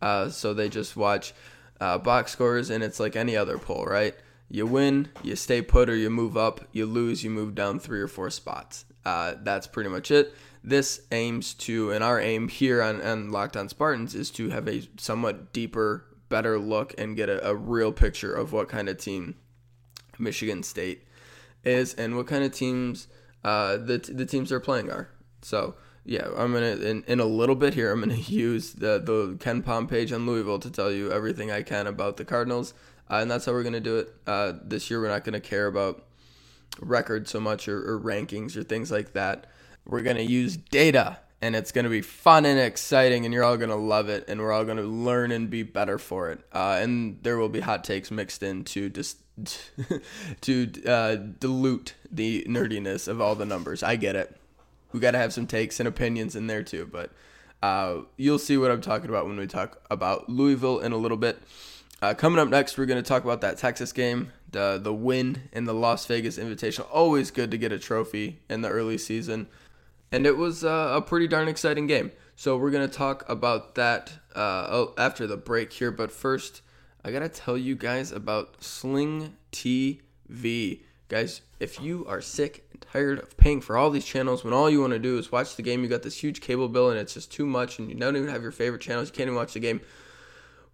Uh, 0.01 0.29
so 0.29 0.53
they 0.53 0.69
just 0.69 0.97
watch 0.97 1.33
uh, 1.81 1.99
box 1.99 2.33
scores, 2.33 2.71
and 2.71 2.83
it's 2.83 3.01
like 3.01 3.17
any 3.17 3.37
other 3.37 3.59
poll, 3.59 3.85
right? 3.85 4.15
You 4.49 4.67
win, 4.67 5.09
you 5.23 5.37
stay 5.37 5.63
put, 5.63 5.89
or 5.89 5.97
you 5.97 6.11
move 6.11 6.37
up. 6.37 6.61
You 6.73 6.87
lose, 6.87 7.25
you 7.25 7.31
move 7.31 7.55
down 7.55 7.79
three 7.79 8.01
or 8.01 8.09
four 8.09 8.31
spots. 8.31 8.85
Uh, 9.05 9.35
that's 9.43 9.67
pretty 9.67 9.91
much 9.91 10.11
it. 10.11 10.35
This 10.67 11.03
aims 11.13 11.55
to, 11.55 11.93
and 11.93 12.03
our 12.03 12.21
aim 12.21 12.49
here 12.49 12.83
on, 12.83 13.01
on 13.01 13.31
Locked 13.31 13.57
On 13.57 13.69
Spartans 13.69 14.17
is 14.17 14.33
to 14.33 14.51
have 14.51 14.67
a 14.67 14.83
somewhat 14.99 15.53
deeper, 15.53 16.05
better 16.29 16.59
look 16.59 16.93
and 16.99 17.17
get 17.17 17.29
a, 17.29 17.51
a 17.51 17.55
real 17.55 17.93
picture 17.93 18.35
of 18.35 18.53
what 18.53 18.69
kind 18.69 18.89
of 18.89 18.99
team 18.99 19.37
Michigan 20.19 20.65
State 20.65 21.07
is 21.65 21.95
and 21.95 22.17
what 22.17 22.27
kind 22.27 22.43
of 22.43 22.53
teams 22.53 23.07
uh, 23.45 23.77
the 23.77 23.99
the 23.99 24.27
teams 24.27 24.51
they're 24.51 24.59
playing 24.59 24.91
are. 24.91 25.09
So 25.41 25.77
yeah, 26.05 26.27
I'm 26.37 26.53
gonna 26.53 26.77
in, 26.77 27.05
in 27.07 27.21
a 27.21 27.25
little 27.25 27.55
bit 27.55 27.75
here. 27.75 27.93
I'm 27.93 28.01
gonna 28.01 28.15
use 28.15 28.73
the 28.73 28.99
the 28.99 29.37
KenPom 29.39 29.89
page 29.89 30.11
on 30.11 30.27
Louisville 30.27 30.59
to 30.59 30.71
tell 30.71 30.91
you 30.91 31.13
everything 31.13 31.53
I 31.53 31.63
can 31.63 31.87
about 31.87 32.17
the 32.17 32.25
Cardinals, 32.25 32.75
uh, 33.09 33.17
and 33.17 33.31
that's 33.31 33.45
how 33.45 33.53
we're 33.53 33.63
gonna 33.63 33.79
do 33.79 33.99
it. 33.99 34.15
Uh, 34.27 34.55
this 34.65 34.91
year, 34.91 35.01
we're 35.01 35.09
not 35.09 35.23
gonna 35.23 35.41
care 35.41 35.69
about 35.69 36.05
records 36.81 37.31
so 37.31 37.39
much 37.39 37.69
or, 37.69 37.79
or 37.89 38.01
rankings 38.01 38.57
or 38.57 38.65
things 38.65 38.91
like 38.91 39.13
that. 39.13 39.47
We're 39.87 40.03
gonna 40.03 40.21
use 40.21 40.57
data 40.57 41.19
and 41.43 41.55
it's 41.55 41.71
going 41.71 41.85
to 41.85 41.91
be 41.91 42.01
fun 42.01 42.47
and 42.47 42.59
exciting, 42.59 43.25
and 43.25 43.35
you're 43.35 43.45
all 43.45 43.57
going 43.57 43.71
to 43.71 43.77
love 43.77 44.09
it, 44.09 44.25
and 44.29 44.41
we're 44.41 44.53
all 44.53 44.65
going 44.65 44.79
to 44.79 44.83
learn 44.83 45.31
and 45.31 45.51
be 45.51 45.63
better 45.63 45.99
for 45.99 46.31
it. 46.31 46.41
Uh, 46.53 46.79
and 46.81 47.19
there 47.23 47.37
will 47.37 47.49
be 47.49 47.61
hot 47.61 47.85
takes 47.85 48.11
mixed 48.11 48.43
in 48.43 48.65
to 48.65 48.89
just 48.89 49.19
to 50.41 50.85
uh, 50.87 51.17
dilute 51.39 51.95
the 52.11 52.45
nerdiness 52.49 53.07
of 53.07 53.21
all 53.21 53.35
the 53.35 53.45
numbers. 53.45 53.83
I 53.83 53.97
get 53.97 54.17
it. 54.17 54.35
We 54.93 55.01
got 55.01 55.11
to 55.11 55.19
have 55.19 55.33
some 55.33 55.47
takes 55.47 55.79
and 55.79 55.87
opinions 55.87 56.37
in 56.37 56.47
there 56.47 56.63
too, 56.63 56.89
but 56.91 57.11
uh, 57.63 58.03
you'll 58.17 58.39
see 58.39 58.57
what 58.57 58.71
I'm 58.71 58.81
talking 58.81 59.11
about 59.11 59.27
when 59.27 59.37
we 59.37 59.47
talk 59.47 59.83
about 59.91 60.31
Louisville 60.31 60.81
in 60.81 60.93
a 60.93 60.97
little 60.97 61.19
bit. 61.19 61.39
Uh, 62.01 62.15
coming 62.15 62.39
up 62.39 62.49
next, 62.49 62.79
we're 62.79 62.87
going 62.87 63.03
to 63.03 63.07
talk 63.07 63.25
about 63.25 63.43
that 63.43 63.59
Texas 63.59 63.93
game, 63.93 64.33
the 64.53 64.81
the 64.83 64.93
win 64.93 65.49
in 65.53 65.65
the 65.65 65.75
Las 65.75 66.07
Vegas 66.07 66.39
Invitational. 66.39 66.87
Always 66.91 67.31
good 67.31 67.51
to 67.51 67.59
get 67.59 67.73
a 67.73 67.79
trophy 67.79 68.41
in 68.49 68.63
the 68.63 68.69
early 68.69 68.97
season 68.97 69.49
and 70.13 70.27
it 70.27 70.37
was 70.37 70.65
uh, 70.65 70.93
a 70.95 71.03
pretty 71.03 71.27
darn 71.27 71.49
exciting 71.49 71.87
game. 71.87 72.13
So 72.35 72.57
we're 72.57 72.71
gonna 72.71 72.89
talk 72.89 73.25
about 73.29 73.75
that 73.77 74.13
uh, 74.35 74.87
after 74.99 75.27
the 75.27 75.37
break 75.37 75.73
here. 75.73 75.91
But 75.91 76.13
first, 76.13 76.63
I 77.05 77.11
gotta 77.11 77.29
tell 77.29 77.57
you 77.57 77.75
guys 77.75 78.13
about 78.13 78.63
Sling 78.63 79.37
TV, 79.53 80.81
guys. 81.09 81.41
If 81.59 81.81
you 81.81 82.05
are 82.07 82.21
sick 82.21 82.69
and 82.73 82.83
tired 82.83 83.19
of 83.19 83.37
paying 83.39 83.63
for 83.63 83.77
all 83.77 83.91
these 83.91 84.05
channels 84.05 84.45
when 84.45 84.53
all 84.53 84.69
you 84.69 84.81
want 84.81 84.93
to 84.93 84.99
do 84.99 85.19
is 85.19 85.33
watch 85.33 85.57
the 85.57 85.63
game, 85.63 85.83
you 85.83 85.89
got 85.89 86.03
this 86.03 86.23
huge 86.23 86.41
cable 86.41 86.69
bill 86.69 86.91
and 86.91 86.99
it's 86.99 87.15
just 87.15 87.33
too 87.33 87.47
much, 87.47 87.79
and 87.79 87.89
you 87.89 87.95
don't 87.95 88.17
even 88.17 88.29
have 88.29 88.43
your 88.43 88.53
favorite 88.53 88.83
channels, 88.83 89.09
you 89.09 89.15
can't 89.15 89.29
even 89.29 89.37
watch 89.37 89.55
the 89.55 89.61
game. 89.61 89.81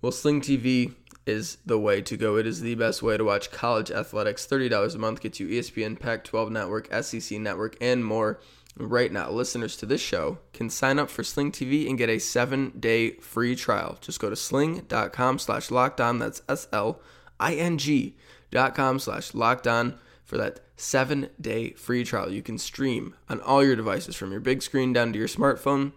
Well, 0.00 0.10
Sling 0.10 0.40
TV 0.40 0.94
is 1.26 1.58
the 1.64 1.78
way 1.78 2.02
to 2.02 2.16
go. 2.16 2.36
It 2.36 2.46
is 2.46 2.60
the 2.60 2.74
best 2.74 3.02
way 3.02 3.16
to 3.16 3.24
watch 3.24 3.52
college 3.52 3.90
athletics. 3.90 4.46
$30 4.46 4.94
a 4.94 4.98
month 4.98 5.20
gets 5.20 5.38
you 5.38 5.46
ESPN, 5.46 5.98
Pac 5.98 6.24
12 6.24 6.50
Network, 6.50 6.92
SEC 7.02 7.38
Network, 7.38 7.76
and 7.80 8.04
more. 8.04 8.40
Right 8.76 9.12
now, 9.12 9.30
listeners 9.30 9.76
to 9.76 9.86
this 9.86 10.00
show 10.00 10.38
can 10.54 10.70
sign 10.70 10.98
up 10.98 11.10
for 11.10 11.22
Sling 11.22 11.52
TV 11.52 11.88
and 11.88 11.98
get 11.98 12.08
a 12.08 12.18
seven-day 12.18 13.12
free 13.16 13.54
trial. 13.54 13.98
Just 14.00 14.18
go 14.18 14.30
to 14.30 14.36
sling.com 14.36 15.38
slash 15.38 15.68
lockdown. 15.68 16.18
That's 16.18 16.42
S-L-I-N-G 16.48 18.16
dot 18.50 18.74
com 18.74 18.98
slash 18.98 19.32
lockdown 19.32 19.98
for 20.24 20.38
that 20.38 20.60
seven-day 20.76 21.72
free 21.72 22.02
trial. 22.02 22.30
You 22.32 22.42
can 22.42 22.56
stream 22.56 23.14
on 23.28 23.40
all 23.42 23.62
your 23.62 23.76
devices 23.76 24.16
from 24.16 24.30
your 24.30 24.40
big 24.40 24.62
screen 24.62 24.94
down 24.94 25.12
to 25.12 25.18
your 25.18 25.28
smartphone. 25.28 25.92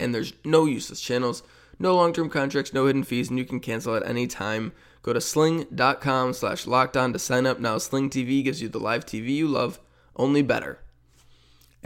And 0.00 0.12
there's 0.12 0.32
no 0.44 0.64
useless 0.66 1.00
channels, 1.00 1.44
no 1.78 1.94
long-term 1.94 2.30
contracts, 2.30 2.74
no 2.74 2.86
hidden 2.86 3.04
fees, 3.04 3.30
and 3.30 3.38
you 3.38 3.44
can 3.44 3.60
cancel 3.60 3.94
at 3.94 4.06
any 4.06 4.26
time. 4.26 4.72
Go 5.02 5.12
to 5.12 5.20
sling.com 5.20 6.32
slash 6.32 6.64
lockdown 6.64 7.12
to 7.12 7.20
sign 7.20 7.46
up 7.46 7.60
now. 7.60 7.78
Sling 7.78 8.10
TV 8.10 8.42
gives 8.42 8.60
you 8.60 8.68
the 8.68 8.80
live 8.80 9.06
TV 9.06 9.28
you 9.28 9.46
love, 9.46 9.78
only 10.16 10.42
better. 10.42 10.80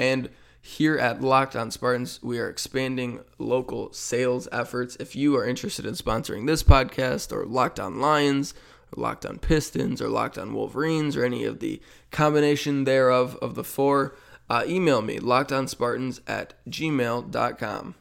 And 0.01 0.31
here 0.63 0.97
at 0.97 1.21
Locked 1.21 1.55
On 1.55 1.71
Spartans, 1.71 2.23
we 2.23 2.39
are 2.39 2.49
expanding 2.49 3.21
local 3.37 3.93
sales 3.93 4.49
efforts. 4.51 4.97
If 4.99 5.15
you 5.15 5.37
are 5.37 5.47
interested 5.47 5.85
in 5.85 5.93
sponsoring 5.93 6.47
this 6.47 6.63
podcast 6.63 7.33
or 7.33 7.45
Locked 7.45 7.79
On 7.79 8.01
Lions, 8.01 8.55
or 8.97 9.03
Locked 9.03 9.27
On 9.27 9.39
Pistons, 9.39 10.01
or 10.01 10.09
Locked 10.09 10.39
On 10.39 10.55
Wolverines, 10.55 11.19
or 11.19 11.25
any 11.27 11.45
of 11.45 11.61
the 11.61 11.83
combination 12.11 12.85
thereof 12.85 13.37
of 13.43 13.57
the 13.57 13.63
four, 13.63 14.17
uh, 14.49 14.65
email 14.67 15.03
me, 15.03 15.19
lockedonspartans 15.19 16.21
at 16.27 16.55
gmail.com. 16.67 17.95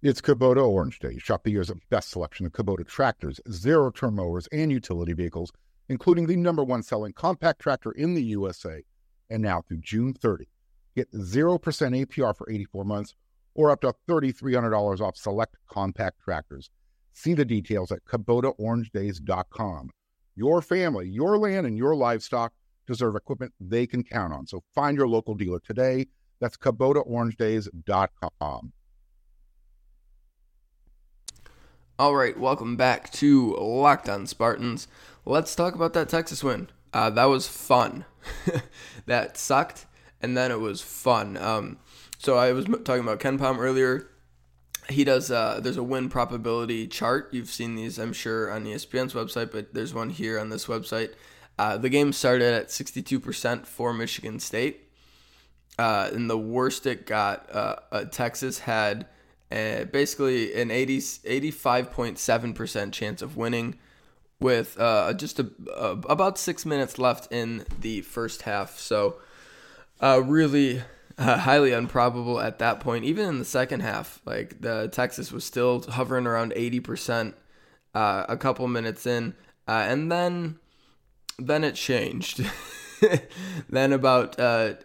It's 0.00 0.22
Kubota 0.22 0.66
Orange 0.66 1.00
Day. 1.00 1.18
Shop 1.18 1.44
the 1.44 1.50
year's 1.50 1.70
best 1.90 2.08
selection 2.08 2.46
of 2.46 2.52
Kubota 2.52 2.86
tractors, 2.86 3.42
zero 3.50 3.90
turn 3.90 4.14
mowers, 4.14 4.48
and 4.52 4.72
utility 4.72 5.12
vehicles, 5.12 5.52
including 5.90 6.26
the 6.26 6.36
number 6.36 6.64
one 6.64 6.82
selling 6.82 7.12
compact 7.12 7.60
tractor 7.60 7.92
in 7.92 8.14
the 8.14 8.22
USA 8.22 8.82
and 9.32 9.42
now 9.42 9.62
through 9.62 9.78
June 9.78 10.14
30. 10.14 10.46
Get 10.94 11.10
0% 11.12 11.58
APR 11.58 12.36
for 12.36 12.50
84 12.50 12.84
months 12.84 13.14
or 13.54 13.70
up 13.70 13.80
to 13.80 13.94
$3,300 14.08 15.00
off 15.00 15.16
select 15.16 15.56
compact 15.68 16.20
tractors. 16.22 16.70
See 17.12 17.34
the 17.34 17.44
details 17.44 17.92
at 17.92 18.04
KubotaOrangeDays.com. 18.04 19.90
Your 20.34 20.62
family, 20.62 21.06
your 21.08 21.36
land, 21.38 21.66
and 21.66 21.76
your 21.76 21.94
livestock 21.94 22.54
deserve 22.86 23.16
equipment 23.16 23.52
they 23.60 23.86
can 23.86 24.02
count 24.02 24.32
on. 24.32 24.46
So 24.46 24.62
find 24.74 24.96
your 24.96 25.08
local 25.08 25.34
dealer 25.34 25.60
today. 25.60 26.06
That's 26.40 26.56
KubotaOrangeDays.com. 26.56 28.72
All 31.98 32.16
right, 32.16 32.38
welcome 32.38 32.76
back 32.76 33.10
to 33.12 33.54
Locked 33.54 34.08
On 34.08 34.26
Spartans. 34.26 34.88
Let's 35.24 35.54
talk 35.54 35.74
about 35.74 35.92
that 35.92 36.08
Texas 36.08 36.42
win. 36.42 36.68
Uh, 36.92 37.10
that 37.10 37.24
was 37.24 37.48
fun. 37.48 38.04
that 39.06 39.36
sucked, 39.36 39.86
and 40.20 40.36
then 40.36 40.50
it 40.50 40.60
was 40.60 40.80
fun. 40.80 41.36
Um, 41.36 41.78
so 42.18 42.36
I 42.36 42.52
was 42.52 42.66
talking 42.84 43.02
about 43.02 43.20
KenPom 43.20 43.58
earlier. 43.58 44.08
He 44.88 45.04
does. 45.04 45.30
Uh, 45.30 45.60
there's 45.62 45.76
a 45.76 45.82
win 45.82 46.08
probability 46.08 46.86
chart. 46.86 47.28
You've 47.32 47.48
seen 47.48 47.76
these, 47.76 47.98
I'm 47.98 48.12
sure, 48.12 48.50
on 48.50 48.64
ESPN's 48.64 49.14
website, 49.14 49.52
but 49.52 49.74
there's 49.74 49.94
one 49.94 50.10
here 50.10 50.38
on 50.38 50.50
this 50.50 50.66
website. 50.66 51.14
Uh, 51.58 51.76
the 51.76 51.88
game 51.88 52.12
started 52.12 52.54
at 52.54 52.68
62% 52.68 53.66
for 53.66 53.92
Michigan 53.92 54.40
State, 54.40 54.88
uh, 55.78 56.10
and 56.12 56.28
the 56.28 56.38
worst 56.38 56.86
it 56.86 57.06
got, 57.06 57.48
uh, 57.54 57.76
uh, 57.90 58.04
Texas 58.04 58.60
had 58.60 59.06
basically 59.50 60.54
an 60.54 60.70
80, 60.70 60.98
85.7% 60.98 62.92
chance 62.92 63.20
of 63.20 63.36
winning 63.36 63.78
with 64.42 64.78
uh, 64.78 65.12
just 65.14 65.38
a, 65.38 65.48
about 65.76 66.36
six 66.38 66.66
minutes 66.66 66.98
left 66.98 67.32
in 67.32 67.64
the 67.80 68.02
first 68.02 68.42
half. 68.42 68.78
So, 68.78 69.16
uh, 70.00 70.22
really 70.24 70.82
uh, 71.16 71.38
highly 71.38 71.72
improbable 71.72 72.40
at 72.40 72.58
that 72.58 72.80
point. 72.80 73.04
Even 73.04 73.28
in 73.28 73.38
the 73.38 73.44
second 73.44 73.80
half, 73.80 74.20
like 74.26 74.60
the 74.60 74.88
Texas 74.92 75.32
was 75.32 75.44
still 75.44 75.82
hovering 75.82 76.26
around 76.26 76.52
eighty 76.56 76.80
percent 76.80 77.34
uh, 77.94 78.26
a 78.28 78.36
couple 78.36 78.66
minutes 78.68 79.06
in, 79.06 79.34
uh, 79.68 79.86
and 79.88 80.10
then 80.10 80.58
then 81.38 81.64
it 81.64 81.74
changed. 81.74 82.44
then 83.70 83.92
about 83.92 84.38
I 84.40 84.76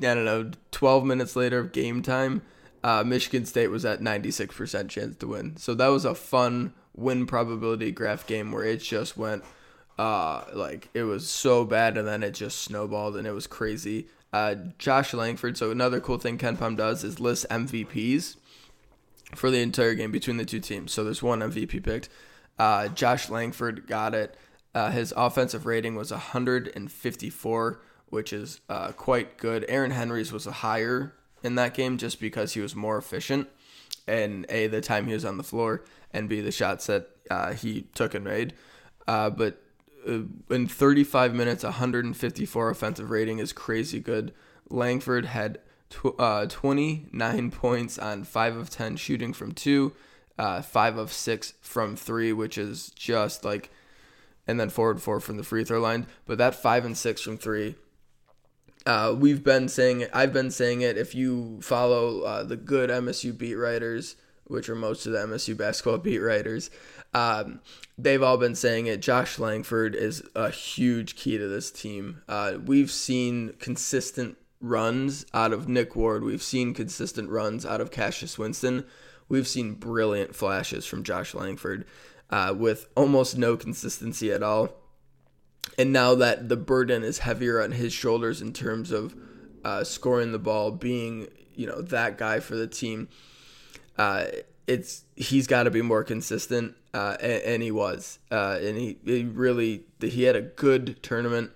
don't 0.00 0.24
know, 0.24 0.50
twelve 0.70 1.04
minutes 1.04 1.34
later 1.34 1.58
of 1.58 1.72
game 1.72 2.02
time. 2.02 2.42
Michigan 3.04 3.44
State 3.44 3.66
was 3.66 3.84
at 3.84 3.98
96% 3.98 4.88
chance 4.88 5.16
to 5.16 5.26
win. 5.26 5.56
So 5.56 5.74
that 5.74 5.88
was 5.88 6.04
a 6.04 6.14
fun 6.14 6.72
win 6.96 7.26
probability 7.26 7.90
graph 7.92 8.26
game 8.26 8.52
where 8.52 8.64
it 8.64 8.78
just 8.78 9.16
went 9.16 9.44
uh 9.98 10.44
like 10.52 10.88
it 10.94 11.04
was 11.04 11.28
so 11.28 11.64
bad 11.64 11.96
and 11.96 12.06
then 12.06 12.22
it 12.22 12.32
just 12.32 12.60
snowballed 12.60 13.16
and 13.16 13.26
it 13.26 13.32
was 13.32 13.46
crazy. 13.46 14.06
Uh 14.32 14.54
Josh 14.78 15.14
Langford, 15.14 15.56
so 15.56 15.70
another 15.70 16.00
cool 16.00 16.18
thing 16.18 16.38
KenPom 16.38 16.76
does 16.76 17.04
is 17.04 17.20
list 17.20 17.46
MVPs 17.50 18.36
for 19.34 19.50
the 19.50 19.60
entire 19.60 19.94
game 19.94 20.10
between 20.10 20.36
the 20.36 20.44
two 20.44 20.60
teams. 20.60 20.92
So 20.92 21.04
there's 21.04 21.22
one 21.22 21.40
MVP 21.40 21.82
picked. 21.82 22.08
Uh 22.58 22.88
Josh 22.88 23.30
Langford 23.30 23.86
got 23.86 24.14
it. 24.14 24.36
Uh, 24.76 24.90
his 24.90 25.14
offensive 25.16 25.64
rating 25.64 25.94
was 25.94 26.10
154, 26.10 27.80
which 28.10 28.30
is 28.30 28.60
uh, 28.68 28.92
quite 28.92 29.38
good. 29.38 29.64
Aaron 29.70 29.90
Henry's 29.90 30.34
was 30.34 30.46
a 30.46 30.52
higher 30.52 31.14
in 31.42 31.54
that 31.54 31.72
game 31.72 31.96
just 31.96 32.20
because 32.20 32.52
he 32.52 32.60
was 32.60 32.76
more 32.76 32.98
efficient 32.98 33.48
and 34.06 34.44
a 34.50 34.66
the 34.66 34.82
time 34.82 35.06
he 35.06 35.14
was 35.14 35.24
on 35.24 35.38
the 35.38 35.42
floor 35.42 35.82
and 36.16 36.28
B, 36.28 36.40
the 36.40 36.52
shots 36.52 36.86
that 36.86 37.08
uh, 37.30 37.52
he 37.52 37.82
took 37.94 38.14
and 38.14 38.24
made. 38.24 38.54
Uh, 39.06 39.30
but 39.30 39.62
uh, 40.08 40.20
in 40.50 40.66
35 40.66 41.34
minutes, 41.34 41.62
154 41.62 42.70
offensive 42.70 43.10
rating 43.10 43.38
is 43.38 43.52
crazy 43.52 44.00
good. 44.00 44.32
Langford 44.68 45.26
had 45.26 45.58
tw- 45.90 46.18
uh, 46.18 46.46
29 46.46 47.50
points 47.50 47.98
on 47.98 48.24
5 48.24 48.56
of 48.56 48.70
10 48.70 48.96
shooting 48.96 49.32
from 49.32 49.52
2, 49.52 49.92
uh, 50.38 50.62
5 50.62 50.96
of 50.96 51.12
6 51.12 51.54
from 51.60 51.96
3, 51.96 52.32
which 52.32 52.58
is 52.58 52.90
just 52.90 53.44
like, 53.44 53.70
and 54.46 54.58
then 54.58 54.70
forward 54.70 55.02
4 55.02 55.20
from 55.20 55.36
the 55.36 55.44
free 55.44 55.64
throw 55.64 55.80
line. 55.80 56.06
But 56.24 56.38
that 56.38 56.54
5 56.54 56.84
and 56.84 56.96
6 56.96 57.20
from 57.20 57.38
3 57.38 57.76
uh, 58.86 59.12
we've 59.18 59.42
been 59.42 59.68
saying 59.68 60.02
it. 60.02 60.10
I've 60.14 60.32
been 60.32 60.52
saying 60.52 60.80
it. 60.80 60.96
If 60.96 61.12
you 61.12 61.58
follow 61.60 62.20
uh, 62.20 62.44
the 62.44 62.56
good 62.56 62.88
MSU 62.88 63.36
beat 63.36 63.56
writers, 63.56 64.14
which 64.46 64.68
are 64.68 64.74
most 64.74 65.06
of 65.06 65.12
the 65.12 65.18
MSU 65.18 65.56
basketball 65.56 65.98
beat 65.98 66.18
writers, 66.18 66.70
um, 67.14 67.60
they've 67.98 68.22
all 68.22 68.36
been 68.36 68.54
saying 68.54 68.86
it. 68.86 69.02
Josh 69.02 69.38
Langford 69.38 69.94
is 69.94 70.22
a 70.34 70.50
huge 70.50 71.16
key 71.16 71.38
to 71.38 71.48
this 71.48 71.70
team. 71.70 72.22
Uh, 72.28 72.54
we've 72.64 72.90
seen 72.90 73.54
consistent 73.58 74.36
runs 74.60 75.26
out 75.34 75.52
of 75.52 75.68
Nick 75.68 75.96
Ward. 75.96 76.24
We've 76.24 76.42
seen 76.42 76.74
consistent 76.74 77.30
runs 77.30 77.64
out 77.66 77.80
of 77.80 77.90
Cassius 77.90 78.38
Winston. 78.38 78.84
We've 79.28 79.48
seen 79.48 79.74
brilliant 79.74 80.34
flashes 80.34 80.86
from 80.86 81.02
Josh 81.02 81.34
Langford 81.34 81.84
uh, 82.30 82.54
with 82.56 82.88
almost 82.96 83.36
no 83.36 83.56
consistency 83.56 84.32
at 84.32 84.42
all. 84.42 84.70
And 85.78 85.92
now 85.92 86.14
that 86.14 86.48
the 86.48 86.56
burden 86.56 87.02
is 87.02 87.18
heavier 87.18 87.62
on 87.62 87.72
his 87.72 87.92
shoulders 87.92 88.40
in 88.40 88.52
terms 88.52 88.92
of 88.92 89.14
uh, 89.64 89.84
scoring 89.84 90.32
the 90.32 90.38
ball, 90.38 90.70
being 90.70 91.28
you 91.54 91.66
know 91.66 91.80
that 91.82 92.18
guy 92.18 92.40
for 92.40 92.54
the 92.54 92.68
team, 92.68 93.08
uh, 93.98 94.26
it's 94.66 95.04
he's 95.14 95.46
got 95.46 95.64
to 95.64 95.70
be 95.70 95.82
more 95.82 96.04
consistent, 96.04 96.74
uh, 96.92 97.16
and, 97.20 97.42
and, 97.42 97.62
he 97.62 97.70
was, 97.70 98.18
uh, 98.30 98.58
and 98.60 98.76
he, 98.76 98.98
he 99.04 99.24
really 99.24 99.84
he 100.00 100.24
had 100.24 100.36
a 100.36 100.42
good 100.42 101.02
tournament. 101.02 101.50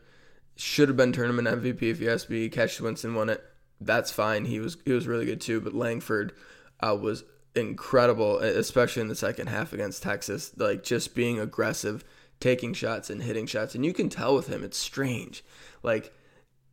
Should 0.57 0.89
have 0.89 0.97
been 0.97 1.13
tournament 1.13 1.49
MVP 1.49 1.83
if 1.83 2.01
you 2.01 2.11
ask 2.11 2.29
me. 2.29 2.49
Cash 2.49 2.81
Winston 2.81 3.15
won 3.15 3.31
it. 3.31 3.43
that's 3.81 4.11
fine. 4.11 4.45
He 4.45 4.61
was 4.61 4.77
he 4.85 4.93
was 4.93 5.07
really 5.07 5.27
good 5.27 5.41
too. 5.41 5.61
But 5.61 5.75
Langford 5.75 6.33
uh, 6.81 6.97
was 7.01 7.25
incredible, 7.55 8.39
especially 8.39 9.03
in 9.03 9.09
the 9.09 9.15
second 9.15 9.49
half 9.49 9.73
against 9.73 10.03
Texas. 10.03 10.53
Like 10.57 10.83
just 10.83 11.15
being 11.15 11.41
aggressive, 11.41 12.05
taking 12.39 12.75
shots 12.75 13.11
and 13.11 13.23
hitting 13.23 13.47
shots, 13.47 13.75
and 13.75 13.85
you 13.85 13.93
can 13.93 14.09
tell 14.09 14.35
with 14.35 14.49
him 14.49 14.63
it's 14.63 14.79
strange. 14.79 15.43
Like 15.83 16.13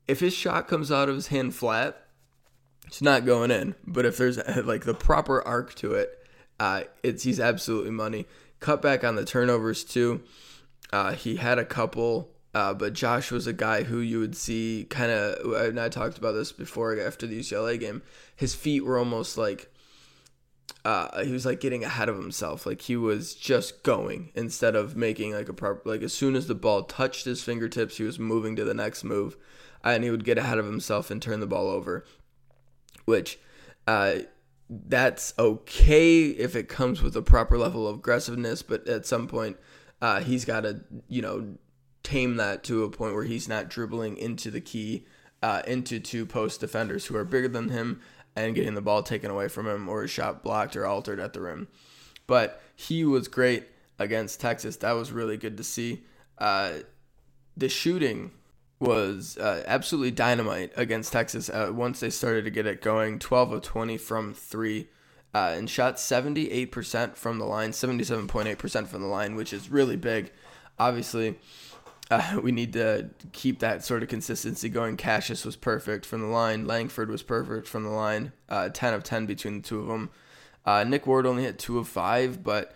if 0.07 0.19
his 0.19 0.33
shot 0.33 0.67
comes 0.67 0.91
out 0.91 1.09
of 1.09 1.15
his 1.15 1.27
hand 1.27 1.55
flat, 1.55 2.06
it's 2.87 3.01
not 3.01 3.25
going 3.25 3.51
in. 3.51 3.75
But 3.85 4.05
if 4.05 4.17
there's 4.17 4.37
like 4.63 4.85
the 4.85 4.93
proper 4.93 5.45
arc 5.45 5.75
to 5.75 5.93
it, 5.93 6.17
uh, 6.59 6.83
it's 7.03 7.23
he's 7.23 7.39
absolutely 7.39 7.91
money. 7.91 8.25
Cut 8.59 8.81
back 8.81 9.03
on 9.03 9.15
the 9.15 9.25
turnovers 9.25 9.83
too. 9.83 10.23
Uh, 10.91 11.11
he 11.11 11.35
had 11.35 11.59
a 11.59 11.65
couple, 11.65 12.31
uh, 12.55 12.73
but 12.73 12.93
Josh 12.93 13.29
was 13.29 13.45
a 13.45 13.53
guy 13.53 13.83
who 13.83 13.99
you 13.99 14.19
would 14.19 14.35
see 14.35 14.87
kind 14.89 15.11
of. 15.11 15.53
And 15.53 15.79
I 15.79 15.89
talked 15.89 16.17
about 16.17 16.31
this 16.31 16.51
before 16.51 16.99
after 16.99 17.27
the 17.27 17.39
UCLA 17.39 17.79
game. 17.79 18.01
His 18.35 18.55
feet 18.55 18.83
were 18.85 18.97
almost 18.97 19.37
like 19.37 19.69
uh, 20.85 21.23
he 21.23 21.31
was 21.31 21.45
like 21.45 21.59
getting 21.59 21.83
ahead 21.83 22.09
of 22.09 22.15
himself. 22.15 22.65
Like 22.65 22.81
he 22.81 22.95
was 22.95 23.35
just 23.35 23.83
going 23.83 24.31
instead 24.35 24.75
of 24.75 24.95
making 24.95 25.33
like 25.33 25.49
a 25.49 25.53
proper. 25.53 25.81
Like 25.83 26.01
as 26.01 26.13
soon 26.13 26.35
as 26.35 26.47
the 26.47 26.55
ball 26.55 26.83
touched 26.83 27.25
his 27.25 27.43
fingertips, 27.43 27.97
he 27.97 28.03
was 28.03 28.17
moving 28.17 28.55
to 28.55 28.63
the 28.63 28.73
next 28.73 29.03
move, 29.03 29.35
and 29.83 30.03
he 30.03 30.09
would 30.09 30.23
get 30.23 30.37
ahead 30.37 30.57
of 30.57 30.65
himself 30.65 31.11
and 31.11 31.21
turn 31.21 31.41
the 31.41 31.47
ball 31.47 31.69
over. 31.69 32.05
Which, 33.07 33.39
uh, 33.87 34.15
that's 34.69 35.33
okay 35.39 36.25
if 36.25 36.55
it 36.55 36.67
comes 36.67 37.01
with 37.01 37.15
a 37.15 37.21
proper 37.21 37.57
level 37.57 37.87
of 37.87 37.99
aggressiveness, 37.99 38.61
but 38.61 38.85
at 38.87 39.05
some 39.05 39.27
point, 39.27 39.57
uh, 40.01 40.19
he's 40.19 40.43
got 40.43 40.61
to 40.61 40.81
you 41.07 41.21
know 41.21 41.55
tame 42.03 42.35
that 42.35 42.63
to 42.65 42.83
a 42.83 42.89
point 42.89 43.15
where 43.15 43.23
he's 43.23 43.47
not 43.47 43.69
dribbling 43.69 44.17
into 44.17 44.51
the 44.51 44.61
key. 44.61 45.05
Uh, 45.43 45.61
into 45.67 45.99
two 45.99 46.25
post 46.25 46.59
defenders 46.59 47.05
who 47.05 47.15
are 47.15 47.23
bigger 47.23 47.47
than 47.47 47.69
him 47.69 48.01
and 48.35 48.55
getting 48.55 48.73
the 48.73 48.81
ball 48.81 49.03
taken 49.03 49.29
away 49.29 49.47
from 49.47 49.67
him 49.67 49.87
or 49.87 50.03
a 50.03 50.07
shot 50.07 50.43
blocked 50.43 50.75
or 50.75 50.83
altered 50.83 51.19
at 51.19 51.33
the 51.33 51.39
rim. 51.39 51.67
But 52.25 52.59
he 52.75 53.05
was 53.05 53.27
great 53.27 53.67
against 53.99 54.41
Texas. 54.41 54.77
That 54.77 54.93
was 54.93 55.11
really 55.11 55.37
good 55.37 55.57
to 55.57 55.63
see. 55.63 56.03
Uh, 56.39 56.79
the 57.55 57.69
shooting 57.69 58.31
was 58.79 59.37
uh, 59.37 59.63
absolutely 59.65 60.11
dynamite 60.11 60.71
against 60.75 61.11
Texas 61.11 61.49
uh, 61.49 61.71
once 61.73 61.99
they 61.99 62.09
started 62.09 62.45
to 62.45 62.51
get 62.51 62.67
it 62.67 62.81
going. 62.81 63.19
12 63.19 63.51
of 63.53 63.61
20 63.63 63.97
from 63.97 64.33
three. 64.33 64.87
Uh, 65.33 65.53
and 65.55 65.69
shot 65.69 65.97
78% 65.97 67.15
from 67.15 67.37
the 67.37 67.45
line, 67.45 67.71
77.8% 67.71 68.87
from 68.87 69.01
the 69.01 69.07
line, 69.07 69.35
which 69.35 69.53
is 69.53 69.69
really 69.69 69.97
big. 69.97 70.31
Obviously, 70.79 71.37
uh, 72.09 72.39
we 72.43 72.51
need 72.51 72.73
to 72.73 73.09
keep 73.33 73.59
that 73.59 73.83
sort 73.83 74.03
of 74.03 74.09
consistency 74.09 74.69
going. 74.69 74.97
Cassius 74.97 75.45
was 75.45 75.55
perfect 75.55 76.05
from 76.05 76.21
the 76.21 76.27
line. 76.27 76.65
Langford 76.65 77.09
was 77.09 77.23
perfect 77.23 77.67
from 77.67 77.83
the 77.83 77.89
line. 77.89 78.31
Uh, 78.49 78.69
10 78.69 78.93
of 78.93 79.03
10 79.03 79.25
between 79.25 79.61
the 79.61 79.67
two 79.67 79.79
of 79.79 79.87
them. 79.87 80.09
Uh, 80.65 80.83
Nick 80.83 81.07
Ward 81.07 81.25
only 81.25 81.43
hit 81.43 81.59
2 81.59 81.77
of 81.79 81.87
5, 81.87 82.43
but, 82.43 82.75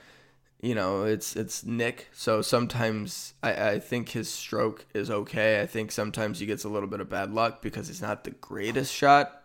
you 0.62 0.76
know, 0.76 1.04
it's 1.04 1.36
it's 1.36 1.66
Nick. 1.66 2.08
So 2.14 2.42
sometimes 2.42 3.34
I, 3.42 3.70
I 3.70 3.80
think 3.80 4.10
his 4.10 4.30
stroke 4.30 4.86
is 4.94 5.10
okay. 5.10 5.60
I 5.60 5.66
think 5.66 5.92
sometimes 5.92 6.40
he 6.40 6.46
gets 6.46 6.64
a 6.64 6.70
little 6.70 6.88
bit 6.88 7.02
of 7.02 7.10
bad 7.10 7.34
luck 7.34 7.62
because 7.62 7.88
he's 7.88 8.02
not 8.02 8.24
the 8.24 8.32
greatest 8.32 8.94
shot. 8.94 9.42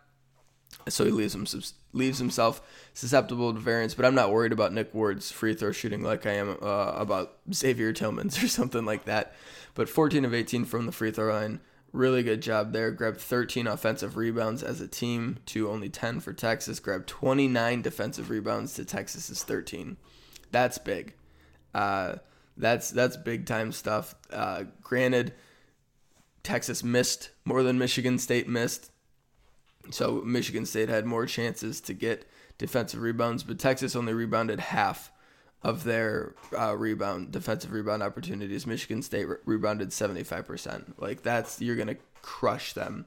So 0.89 1.05
he 1.05 1.11
leaves, 1.11 1.33
him, 1.33 1.45
leaves 1.91 2.19
himself 2.19 2.61
susceptible 2.93 3.53
to 3.53 3.59
variance, 3.59 3.93
but 3.93 4.05
I'm 4.05 4.15
not 4.15 4.31
worried 4.31 4.51
about 4.51 4.73
Nick 4.73 4.93
Ward's 4.93 5.31
free 5.31 5.53
throw 5.53 5.71
shooting 5.71 6.01
like 6.01 6.25
I 6.25 6.33
am 6.33 6.57
uh, 6.61 6.93
about 6.95 7.37
Xavier 7.53 7.93
Tillman's 7.93 8.41
or 8.43 8.47
something 8.47 8.85
like 8.85 9.05
that. 9.05 9.33
But 9.73 9.89
14 9.89 10.23
of 10.23 10.33
18 10.33 10.65
from 10.65 10.85
the 10.85 10.91
free 10.91 11.11
throw 11.11 11.33
line. 11.33 11.61
Really 11.93 12.21
good 12.21 12.41
job 12.41 12.73
there. 12.73 12.91
Grabbed 12.91 13.19
13 13.19 13.65
offensive 13.65 14.17
rebounds 14.17 14.61
as 14.61 14.81
a 14.81 14.87
team 14.87 15.37
to 15.47 15.69
only 15.69 15.89
10 15.89 16.19
for 16.19 16.33
Texas. 16.33 16.79
Grabbed 16.79 17.07
29 17.07 17.81
defensive 17.81 18.29
rebounds 18.29 18.73
to 18.75 18.85
Texas's 18.85 19.43
13. 19.43 19.97
That's 20.51 20.77
big. 20.77 21.13
Uh, 21.73 22.15
that's 22.55 22.89
that's 22.89 23.17
big 23.17 23.45
time 23.45 23.71
stuff. 23.71 24.15
Uh, 24.31 24.63
granted, 24.81 25.33
Texas 26.43 26.83
missed 26.83 27.29
more 27.45 27.63
than 27.63 27.77
Michigan 27.77 28.17
State 28.17 28.47
missed, 28.47 28.91
so 29.91 30.21
Michigan 30.25 30.65
State 30.65 30.89
had 30.89 31.05
more 31.05 31.25
chances 31.25 31.79
to 31.81 31.93
get 31.93 32.27
defensive 32.57 33.01
rebounds, 33.01 33.43
but 33.43 33.59
Texas 33.59 33.95
only 33.95 34.13
rebounded 34.13 34.59
half 34.59 35.11
of 35.63 35.83
their 35.83 36.35
uh, 36.57 36.75
rebound 36.75 37.31
defensive 37.31 37.71
rebound 37.71 38.03
opportunities. 38.03 38.67
Michigan 38.67 39.01
State 39.01 39.25
re- 39.25 39.37
rebounded 39.45 39.89
75%. 39.89 40.93
Like 40.97 41.23
that's 41.23 41.61
you're 41.61 41.75
to 41.87 41.97
crush 42.21 42.73
them. 42.73 43.05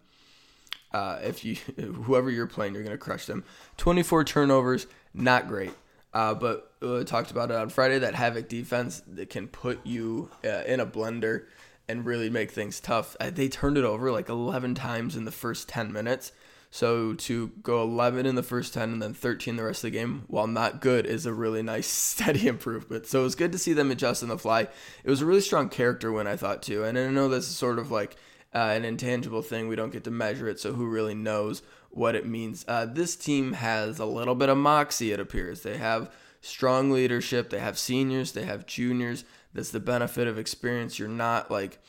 Uh, 0.92 1.18
if 1.22 1.44
you 1.44 1.54
whoever 2.04 2.30
you're 2.30 2.46
playing, 2.46 2.74
you're 2.74 2.82
to 2.96 2.98
crush 2.98 3.26
them. 3.26 3.44
24 3.76 4.24
turnovers, 4.24 4.86
not 5.14 5.48
great. 5.48 5.72
Uh, 6.12 6.34
but 6.34 6.72
uh, 6.82 7.04
talked 7.04 7.30
about 7.30 7.50
it 7.50 7.56
on 7.56 7.68
Friday 7.68 8.00
that 8.00 8.14
Havoc 8.14 8.48
defense 8.48 9.02
that 9.06 9.30
can 9.30 9.46
put 9.46 9.84
you 9.86 10.30
uh, 10.44 10.64
in 10.66 10.80
a 10.80 10.86
blender 10.86 11.44
and 11.88 12.04
really 12.04 12.30
make 12.30 12.50
things 12.50 12.80
tough. 12.80 13.16
Uh, 13.20 13.30
they 13.30 13.48
turned 13.48 13.78
it 13.78 13.84
over 13.84 14.10
like 14.10 14.28
11 14.28 14.74
times 14.74 15.16
in 15.16 15.24
the 15.24 15.32
first 15.32 15.68
10 15.68 15.92
minutes. 15.92 16.32
So 16.72 17.14
to 17.14 17.48
go 17.62 17.82
11 17.82 18.26
in 18.26 18.36
the 18.36 18.44
first 18.44 18.74
10 18.74 18.92
and 18.92 19.02
then 19.02 19.12
13 19.12 19.56
the 19.56 19.64
rest 19.64 19.82
of 19.84 19.90
the 19.90 19.98
game, 19.98 20.22
while 20.28 20.46
not 20.46 20.80
good, 20.80 21.04
is 21.04 21.26
a 21.26 21.32
really 21.32 21.62
nice 21.62 21.86
steady 21.88 22.46
improvement. 22.46 23.06
So 23.06 23.20
it 23.20 23.24
was 23.24 23.34
good 23.34 23.52
to 23.52 23.58
see 23.58 23.72
them 23.72 23.90
adjust 23.90 24.22
on 24.22 24.28
the 24.28 24.38
fly. 24.38 24.68
It 25.02 25.10
was 25.10 25.20
a 25.20 25.26
really 25.26 25.40
strong 25.40 25.68
character 25.68 26.12
win, 26.12 26.26
I 26.26 26.36
thought 26.36 26.62
too. 26.62 26.84
And 26.84 26.96
I 26.96 27.08
know 27.08 27.28
this 27.28 27.48
is 27.48 27.56
sort 27.56 27.78
of 27.78 27.90
like 27.90 28.16
uh, 28.54 28.58
an 28.58 28.84
intangible 28.84 29.42
thing. 29.42 29.66
We 29.66 29.76
don't 29.76 29.92
get 29.92 30.04
to 30.04 30.10
measure 30.10 30.48
it, 30.48 30.60
so 30.60 30.72
who 30.72 30.86
really 30.86 31.14
knows 31.14 31.62
what 31.90 32.14
it 32.14 32.26
means? 32.26 32.64
Uh, 32.68 32.86
this 32.86 33.16
team 33.16 33.54
has 33.54 33.98
a 33.98 34.04
little 34.04 34.34
bit 34.34 34.48
of 34.48 34.58
moxie. 34.58 35.12
It 35.12 35.20
appears 35.20 35.62
they 35.62 35.76
have 35.76 36.10
strong 36.40 36.90
leadership. 36.90 37.50
They 37.50 37.58
have 37.58 37.78
seniors. 37.78 38.32
They 38.32 38.44
have 38.44 38.66
juniors. 38.66 39.24
That's 39.52 39.70
the 39.70 39.80
benefit 39.80 40.28
of 40.28 40.38
experience. 40.38 40.98
You're 40.98 41.08
not 41.08 41.50
like 41.50 41.80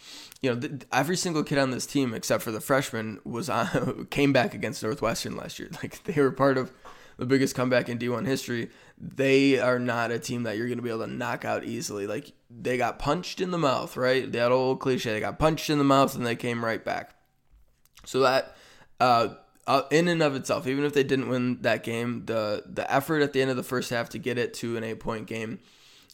you 0.42 0.54
know, 0.54 0.60
th- 0.60 0.82
every 0.92 1.16
single 1.16 1.44
kid 1.44 1.60
on 1.60 1.72
this 1.72 1.86
team 1.86 2.14
except 2.14 2.44
for 2.44 2.52
the 2.52 2.60
freshman 2.60 3.20
was 3.24 3.50
on 3.50 4.08
came 4.10 4.34
back 4.34 4.54
against 4.54 4.84
Northwestern 4.84 5.36
last 5.36 5.60
year. 5.60 5.70
Like 5.82 6.04
they 6.04 6.20
were 6.22 6.32
part 6.32 6.58
of 6.58 6.72
the 7.18 7.26
biggest 7.26 7.56
comeback 7.56 7.90
in 7.90 8.00
D1 8.00 8.26
history. 8.26 8.70
They 8.98 9.60
are 9.60 9.80
not 9.80 10.12
a 10.12 10.20
team 10.20 10.44
that 10.44 10.58
you're 10.58 10.68
going 10.68 10.78
to 10.78 10.84
be 10.84 10.90
able 10.90 11.06
to 11.06 11.12
knock 11.12 11.46
out 11.46 11.64
easily. 11.64 12.08
Like 12.08 12.34
they 12.50 12.78
got 12.78 13.00
punched 13.00 13.40
in 13.40 13.52
the 13.52 13.58
mouth, 13.58 13.96
right? 13.96 14.32
That 14.32 14.52
old 14.52 14.80
cliche. 14.80 15.14
They 15.14 15.20
got 15.20 15.40
punched 15.40 15.70
in 15.70 15.78
the 15.78 15.84
mouth 15.84 16.16
and 16.16 16.26
they 16.26 16.36
came 16.36 16.66
right 16.66 16.84
back. 16.84 17.16
So 18.06 18.22
that 18.22 18.56
uh, 19.00 19.36
uh, 19.68 19.84
in 19.92 20.08
and 20.08 20.22
of 20.24 20.36
itself, 20.36 20.68
even 20.68 20.84
if 20.84 20.94
they 20.94 21.04
didn't 21.04 21.30
win 21.30 21.62
that 21.62 21.84
game, 21.84 22.26
the 22.26 22.64
the 22.66 22.92
effort 22.92 23.22
at 23.22 23.34
the 23.34 23.42
end 23.42 23.52
of 23.52 23.58
the 23.58 23.64
first 23.64 23.90
half 23.90 24.10
to 24.10 24.18
get 24.18 24.38
it 24.38 24.54
to 24.56 24.78
an 24.78 24.84
eight 24.84 25.00
point 25.00 25.28
game 25.28 25.60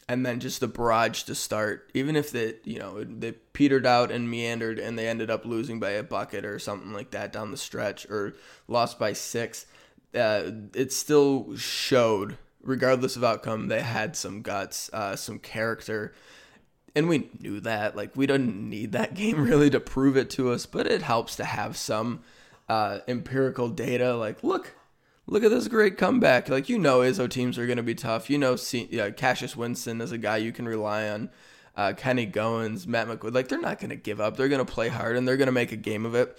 and 0.10 0.25
then 0.25 0.39
just 0.39 0.60
the 0.60 0.67
barrage 0.67 1.23
to 1.23 1.36
start. 1.36 1.91
Even 1.93 2.15
if 2.15 2.31
they, 2.31 2.55
you 2.63 2.79
know, 2.79 3.03
they 3.03 3.33
petered 3.53 3.86
out 3.86 4.12
and 4.12 4.29
meandered, 4.29 4.79
and 4.79 4.97
they 4.97 5.07
ended 5.07 5.29
up 5.29 5.45
losing 5.45 5.79
by 5.79 5.91
a 5.91 6.03
bucket 6.03 6.45
or 6.45 6.60
something 6.60 6.93
like 6.93 7.12
that 7.12 7.33
down 7.33 7.51
the 7.51 7.57
stretch, 7.57 8.10
or 8.10 8.36
lost 8.67 8.97
by 8.97 9.13
six, 9.13 9.65
uh, 10.15 10.49
it 10.73 10.93
still 10.93 11.55
showed, 11.57 12.38
regardless 12.62 13.17
of 13.17 13.23
outcome, 13.23 13.67
they 13.67 13.81
had 13.81 14.15
some 14.15 14.41
guts, 14.41 14.89
uh, 14.93 15.15
some 15.15 15.39
character. 15.39 16.13
And 16.95 17.10
we 17.10 17.29
knew 17.39 17.60
that. 17.60 17.95
Like, 17.95 18.15
we 18.15 18.27
didn't 18.27 18.69
need 18.69 18.93
that 18.93 19.13
game 19.13 19.43
really 19.43 19.69
to 19.71 19.79
prove 19.79 20.15
it 20.15 20.29
to 20.31 20.51
us, 20.51 20.65
but 20.65 20.88
it 20.88 21.01
helps 21.01 21.36
to 21.36 21.43
have 21.43 21.75
some 21.75 22.21
uh, 22.69 22.99
empirical 23.08 23.69
data. 23.69 24.15
Like, 24.15 24.43
look, 24.43 24.75
look 25.25 25.43
at 25.43 25.51
this 25.51 25.67
great 25.67 25.97
comeback. 25.97 26.49
Like 26.49 26.69
you 26.69 26.80
know, 26.80 26.99
Izzo 26.99 27.30
teams 27.30 27.58
are 27.58 27.65
going 27.65 27.77
to 27.77 27.84
be 27.84 27.95
tough. 27.95 28.30
You 28.30 28.38
know, 28.38 28.56
see, 28.56 28.88
yeah, 28.91 29.10
Cassius 29.10 29.56
Winston 29.56 30.01
is 30.01 30.12
a 30.12 30.17
guy 30.17 30.38
you 30.38 30.51
can 30.51 30.67
rely 30.67 31.10
on. 31.10 31.30
Uh, 31.75 31.93
Kenny 31.95 32.25
Goins, 32.25 32.88
Matt 32.88 33.08
McQuaid, 33.08 33.36
like 33.36 33.49
they're 33.49 33.62
not 33.62 33.80
going 33.80 33.91
to 33.91 33.95
give 33.95 34.19
up. 34.19 34.36
They're 34.36 34.49
going 34.49 34.65
to 34.65 34.71
play 34.71 34.88
hard 34.88 35.15
and 35.15 35.27
they're 35.27 35.38
going 35.38 35.45
to 35.45 35.51
make 35.51 35.71
a 35.71 35.77
game 35.77 36.08
of 36.08 36.15
it. 36.15 36.38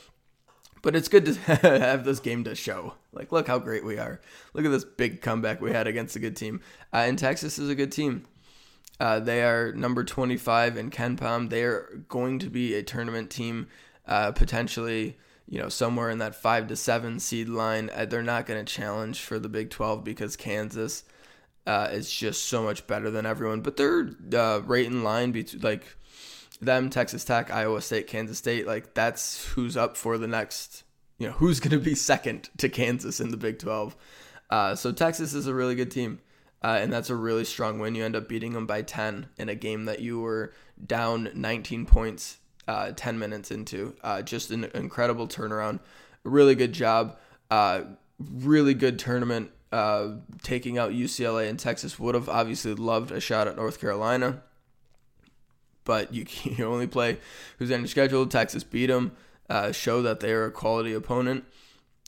But 0.83 0.97
it's 0.97 1.09
good 1.09 1.27
to 1.27 1.35
have 1.63 2.05
this 2.05 2.19
game 2.19 2.43
to 2.45 2.57
show. 2.57 2.95
Like, 3.13 3.31
look 3.31 3.47
how 3.47 3.59
great 3.59 3.85
we 3.85 3.99
are. 3.99 4.21
Look 4.53 4.65
at 4.65 4.71
this 4.71 4.85
big 4.85 5.21
comeback 5.21 5.61
we 5.61 5.73
had 5.73 5.87
against 5.87 6.17
a 6.17 6.21
good 6.21 6.37
team. 6.37 6.61
Uh, 6.93 6.99
and 6.99 7.19
Texas 7.19 7.59
is 7.59 7.69
a 7.69 7.75
good 7.77 7.93
team. 7.93 8.25
Uh, 9.01 9.21
they 9.21 9.43
are 9.43 9.73
number 9.73 10.03
25 10.03 10.77
in 10.77 10.91
KenPom. 10.91 11.51
They 11.51 11.63
are 11.63 12.03
going 12.09 12.41
to 12.41 12.51
be 12.51 12.75
a 12.75 12.83
tournament 12.83 13.31
team, 13.31 13.69
uh, 14.07 14.33
potentially 14.33 15.17
you 15.49 15.59
know, 15.59 15.69
somewhere 15.69 16.11
in 16.11 16.19
that 16.19 16.35
five 16.35 16.67
to 16.69 16.77
seven 16.77 17.19
seed 17.19 17.49
line. 17.49 17.91
Uh, 17.95 18.05
they're 18.05 18.23
not 18.23 18.47
going 18.47 18.65
to 18.65 18.73
challenge 18.73 19.21
for 19.21 19.39
the 19.39 19.49
Big 19.49 19.71
12 19.71 20.05
because 20.05 20.37
Kansas 20.37 21.05
uh, 21.67 21.89
is 21.91 22.11
just 22.11 22.45
so 22.45 22.63
much 22.63 22.87
better 22.87 23.11
than 23.11 23.25
everyone. 23.25 23.63
But 23.63 23.77
they're 23.77 24.11
uh, 24.35 24.61
right 24.65 24.85
in 24.85 25.03
line 25.03 25.33
between 25.33 25.63
like 25.63 25.97
them, 26.61 26.91
Texas 26.91 27.25
Tech, 27.25 27.51
Iowa 27.51 27.81
State, 27.81 28.07
Kansas 28.07 28.39
State. 28.39 28.67
Like 28.67 28.95
that's 28.95 29.47
who's 29.49 29.77
up 29.77 29.97
for 29.97 30.19
the 30.19 30.29
next. 30.29 30.85
You 31.19 31.29
know, 31.29 31.33
who's 31.39 31.61
going 31.61 31.79
to 31.79 31.85
be 31.85 31.95
second 31.95 32.51
to 32.59 32.69
Kansas 32.69 33.21
in 33.21 33.31
the 33.31 33.37
Big 33.37 33.59
12. 33.59 33.97
Uh, 34.51 34.75
so 34.75 34.93
Texas 34.93 35.35
is 35.35 35.47
a 35.47 35.55
really 35.55 35.75
good 35.75 35.91
team. 35.91 36.21
Uh, 36.63 36.79
and 36.81 36.93
that's 36.93 37.11
a 37.11 37.15
really 37.15 37.45
strong 37.45 37.79
win. 37.79 37.95
You 37.95 38.05
end 38.05 38.17
up 38.17 38.29
beating 38.29 38.53
them 38.53 38.67
by 38.67 38.83
10 38.83 39.29
in 39.39 39.49
a 39.49 39.55
game 39.55 39.85
that 39.85 40.01
you 40.01 40.21
were 40.21 40.53
down 40.85 41.31
19 41.35 41.87
points 41.87 42.38
uh, 42.69 42.93
10 42.95 43.19
minutes 43.19 43.51
into. 43.51 43.97
Uh, 44.05 44.23
just 44.23 44.51
an 44.51 44.65
incredible 44.75 45.27
turnaround. 45.27 45.81
Really 46.23 46.55
good 46.55 46.73
job 46.73 47.17
Uh, 47.51 47.81
really 48.19 48.75
good 48.75 48.99
tournament. 48.99 49.51
Uh, 49.73 50.17
taking 50.43 50.77
out 50.79 50.93
UCLA 50.93 51.49
and 51.49 51.59
Texas 51.59 51.99
would 51.99 52.15
have 52.15 52.29
obviously 52.29 52.75
loved 52.75 53.11
a 53.11 53.21
shot 53.21 53.49
at 53.49 53.57
North 53.57 53.81
Carolina, 53.81 54.43
but 55.85 56.13
you 56.13 56.25
can 56.27 56.63
only 56.65 56.87
play 56.87 57.19
who's 57.59 57.73
on 57.73 57.81
your 57.81 57.89
schedule. 57.89 58.27
Texas 58.27 58.65
beat 58.65 58.87
them, 58.87 59.13
uh, 59.49 59.73
show 59.73 60.03
that 60.03 60.21
they 60.21 60.33
are 60.33 60.47
a 60.47 60.51
quality 60.51 60.93
opponent, 60.93 61.45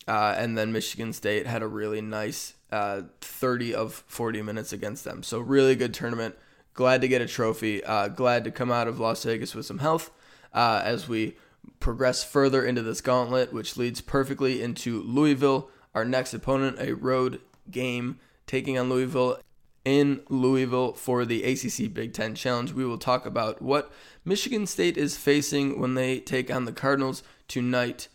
uh, 0.06 0.34
and 0.36 0.58
then 0.58 0.72
Michigan 0.72 1.12
State 1.12 1.46
had 1.46 1.62
a 1.62 1.66
really 1.66 2.00
nice 2.00 2.54
uh, 2.70 3.02
30 3.20 3.74
of 3.74 4.04
40 4.06 4.42
minutes 4.42 4.72
against 4.72 5.04
them. 5.04 5.22
So 5.22 5.38
really 5.38 5.74
good 5.74 5.94
tournament. 5.94 6.36
Glad 6.74 7.00
to 7.02 7.08
get 7.08 7.22
a 7.22 7.26
trophy. 7.26 7.80
Glad 7.80 8.44
to 8.44 8.50
come 8.50 8.70
out 8.70 8.88
of 8.88 8.98
Las 8.98 9.24
Vegas 9.24 9.54
with 9.54 9.66
some 9.66 9.78
health 9.78 10.10
uh, 10.52 10.82
as 10.84 11.08
we 11.08 11.36
progress 11.78 12.22
further 12.22 12.64
into 12.64 12.82
this 12.82 13.00
gauntlet, 13.00 13.52
which 13.52 13.76
leads 13.76 14.00
perfectly 14.00 14.62
into 14.62 15.02
Louisville. 15.02 15.70
Our 15.94 16.04
next 16.04 16.34
opponent, 16.34 16.78
a 16.78 16.94
road 16.94 17.40
game, 17.70 18.20
taking 18.46 18.78
on 18.78 18.88
Louisville 18.88 19.38
in 19.84 20.20
Louisville 20.28 20.92
for 20.92 21.24
the 21.24 21.42
ACC 21.42 21.92
Big 21.92 22.12
Ten 22.12 22.34
Challenge. 22.34 22.72
We 22.72 22.84
will 22.84 22.98
talk 22.98 23.26
about 23.26 23.62
what 23.62 23.90
Michigan 24.24 24.66
State 24.66 24.96
is 24.96 25.16
facing 25.16 25.80
when 25.80 25.94
they 25.94 26.20
take 26.20 26.50
on 26.50 26.64
the 26.64 26.72
Cardinals 26.72 27.22
tonight. 27.48 28.08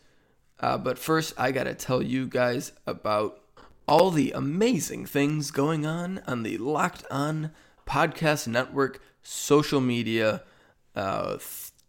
Uh, 0.59 0.77
but 0.77 0.99
first, 0.99 1.33
I 1.37 1.51
got 1.51 1.63
to 1.65 1.73
tell 1.73 2.01
you 2.01 2.27
guys 2.27 2.71
about 2.85 3.41
all 3.87 4.11
the 4.11 4.31
amazing 4.31 5.05
things 5.05 5.51
going 5.51 5.85
on 5.85 6.21
on 6.27 6.43
the 6.43 6.57
Locked 6.57 7.03
On 7.11 7.51
Podcast 7.85 8.47
Network 8.47 9.01
social 9.21 9.81
media 9.81 10.43
uh, 10.95 11.37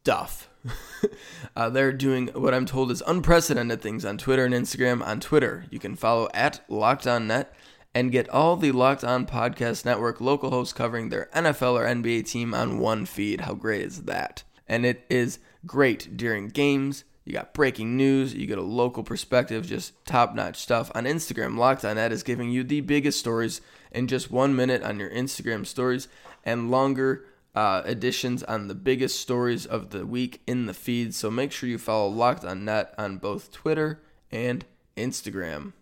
stuff. 0.07 0.49
uh, 1.57 1.69
they're 1.69 1.91
doing 1.91 2.29
what 2.29 2.55
I'm 2.55 2.65
told 2.65 2.93
is 2.93 3.03
unprecedented 3.09 3.83
things 3.83 4.05
on 4.05 4.19
Twitter 4.19 4.45
and 4.45 4.55
Instagram. 4.55 5.05
On 5.05 5.19
Twitter, 5.19 5.65
you 5.69 5.81
can 5.81 5.97
follow 5.97 6.29
at 6.33 6.61
Locked 6.69 7.09
On 7.09 7.27
Net 7.27 7.53
and 7.93 8.13
get 8.13 8.29
all 8.29 8.55
the 8.55 8.71
Locked 8.71 9.03
On 9.03 9.27
Podcast 9.27 9.85
Network 9.85 10.21
local 10.21 10.51
hosts 10.51 10.73
covering 10.73 11.09
their 11.09 11.29
NFL 11.35 11.73
or 11.73 11.87
NBA 11.87 12.31
team 12.31 12.55
on 12.55 12.79
one 12.79 13.05
feed. 13.05 13.41
How 13.41 13.55
great 13.55 13.81
is 13.81 14.05
that? 14.05 14.45
And 14.69 14.87
it 14.87 15.05
is 15.11 15.41
great 15.67 16.17
during 16.17 16.51
games. 16.51 17.03
You 17.25 17.33
got 17.33 17.53
breaking 17.53 17.97
news, 17.97 18.33
you 18.33 18.47
get 18.47 18.59
a 18.59 18.63
local 18.63 19.03
perspective, 19.03 19.67
just 19.67 19.93
top 20.07 20.37
notch 20.37 20.59
stuff. 20.59 20.93
On 20.95 21.03
Instagram, 21.03 21.59
Locked 21.59 21.85
On 21.85 21.97
Net 21.97 22.13
is 22.13 22.23
giving 22.23 22.53
you 22.53 22.63
the 22.63 22.81
biggest 22.81 23.19
stories 23.19 23.61
in 23.91 24.07
just 24.07 24.31
one 24.31 24.55
minute 24.55 24.85
on 24.85 25.01
your 25.01 25.11
Instagram 25.11 25.67
stories 25.67 26.07
and 26.45 26.71
longer 26.71 27.25
uh, 27.57 27.83
editions 27.87 28.43
on 28.43 28.69
the 28.69 28.75
biggest 28.75 29.19
stories 29.19 29.65
of 29.65 29.91
the 29.91 30.07
week 30.07 30.43
in 30.47 30.67
the 30.67 30.75
feed. 30.75 31.15
So 31.15 31.31
make 31.31 31.51
sure 31.51 31.69
you 31.69 31.79
follow 31.79 32.09
Locked 32.09 32.45
on 32.45 32.67
Net 32.67 32.95
on 32.99 33.17
both 33.17 33.51
Twitter 33.51 34.03
and 34.31 34.65
Instagram. 34.97 35.73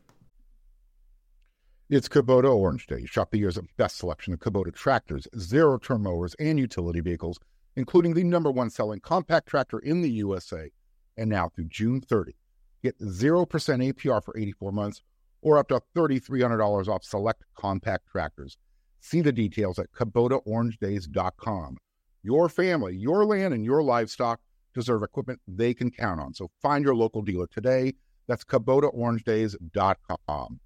It's 1.90 2.08
Kubota 2.08 2.54
Orange 2.54 2.86
Day. 2.86 3.04
Shop 3.04 3.30
the 3.30 3.38
year's 3.38 3.58
best 3.76 3.98
selection 3.98 4.32
of 4.32 4.38
Kubota 4.38 4.72
tractors, 4.72 5.28
zero 5.38 5.76
turn 5.76 6.02
mowers, 6.02 6.34
and 6.38 6.58
utility 6.58 7.00
vehicles, 7.00 7.38
including 7.76 8.14
the 8.14 8.24
number 8.24 8.50
one 8.50 8.70
selling 8.70 9.00
compact 9.00 9.48
tractor 9.48 9.80
in 9.80 10.00
the 10.00 10.10
USA. 10.10 10.70
And 11.16 11.28
now 11.28 11.50
through 11.50 11.66
June 11.66 12.00
30, 12.00 12.34
get 12.82 12.98
0% 13.00 13.46
APR 13.46 14.24
for 14.24 14.36
84 14.36 14.72
months 14.72 15.02
or 15.42 15.58
up 15.58 15.68
to 15.68 15.80
$3,300 15.94 16.88
off 16.88 17.04
select 17.04 17.42
compact 17.54 18.06
tractors. 18.10 18.56
See 19.04 19.20
the 19.20 19.32
details 19.32 19.78
at 19.78 19.92
KubotaOrangeDays.com. 19.92 21.76
Your 22.22 22.48
family, 22.48 22.96
your 22.96 23.26
land, 23.26 23.52
and 23.52 23.62
your 23.62 23.82
livestock 23.82 24.40
deserve 24.72 25.02
equipment 25.02 25.42
they 25.46 25.74
can 25.74 25.90
count 25.90 26.22
on. 26.22 26.32
So 26.32 26.50
find 26.62 26.82
your 26.82 26.94
local 26.94 27.20
dealer 27.20 27.46
today. 27.46 27.92
That's 28.28 28.44
KubotaOrangeDays.com. 28.44 30.60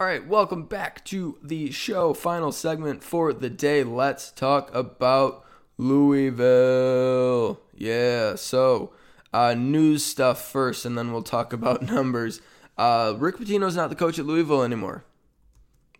All 0.00 0.06
right, 0.06 0.24
welcome 0.26 0.64
back 0.64 1.04
to 1.04 1.36
the 1.42 1.72
show. 1.72 2.14
Final 2.14 2.50
segment 2.50 3.04
for 3.04 3.34
the 3.34 3.50
day. 3.50 3.84
Let's 3.84 4.32
talk 4.32 4.74
about 4.74 5.44
Louisville. 5.76 7.60
Yeah, 7.76 8.36
so 8.36 8.94
uh, 9.34 9.52
news 9.52 10.06
stuff 10.06 10.50
first, 10.50 10.86
and 10.86 10.96
then 10.96 11.12
we'll 11.12 11.20
talk 11.20 11.52
about 11.52 11.82
numbers. 11.86 12.40
Uh, 12.78 13.14
Rick 13.18 13.36
Pitino's 13.36 13.76
not 13.76 13.90
the 13.90 13.96
coach 13.96 14.18
at 14.18 14.24
Louisville 14.24 14.62
anymore. 14.62 15.04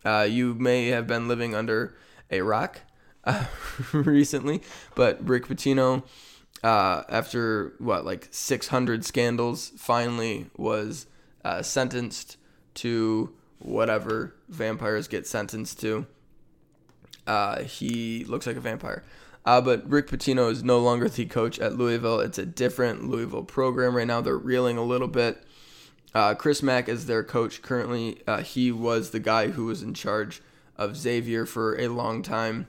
Uh, 0.05 0.27
you 0.29 0.55
may 0.55 0.89
have 0.89 1.07
been 1.07 1.29
living 1.29 1.55
under 1.55 1.97
a 2.31 2.41
rock 2.41 2.81
uh, 3.25 3.45
recently, 3.93 4.63
but 4.95 5.27
Rick 5.27 5.47
Pitino, 5.47 6.05
uh, 6.63 7.03
after 7.09 7.75
what, 7.79 8.05
like 8.05 8.29
600 8.31 9.05
scandals, 9.05 9.73
finally 9.77 10.47
was 10.57 11.07
uh, 11.45 11.63
sentenced 11.63 12.37
to 12.75 13.33
whatever 13.59 14.35
vampires 14.49 15.09
get 15.09 15.27
sentenced 15.27 15.81
to. 15.81 16.07
Uh, 17.27 17.63
he 17.63 18.25
looks 18.25 18.47
like 18.47 18.57
a 18.57 18.61
vampire. 18.61 19.05
Uh, 19.45 19.61
but 19.61 19.89
Rick 19.89 20.09
Pitino 20.09 20.51
is 20.51 20.63
no 20.63 20.79
longer 20.79 21.09
the 21.09 21.25
coach 21.25 21.59
at 21.59 21.77
Louisville. 21.77 22.21
It's 22.21 22.39
a 22.39 22.47
different 22.47 23.09
Louisville 23.09 23.45
program 23.45 23.97
right 23.97 24.07
now. 24.07 24.21
They're 24.21 24.37
reeling 24.37 24.77
a 24.77 24.85
little 24.85 25.09
bit. 25.09 25.43
Uh, 26.15 26.35
Chris 26.35 26.63
Mack 26.63 26.89
is 26.89 27.07
their 27.07 27.23
coach 27.23 27.63
currently. 27.63 28.23
Uh, 28.27 28.43
he 28.43 28.73
was 28.73 29.11
the 29.11 29.21
guy 29.21 29.49
who 29.49 29.67
was 29.67 29.83
in 29.83 29.95
charge 29.95 30.41
of 30.77 30.97
Xavier 30.97 31.45
for 31.45 31.79
a 31.79 31.89
long 31.89 32.23
time. 32.23 32.67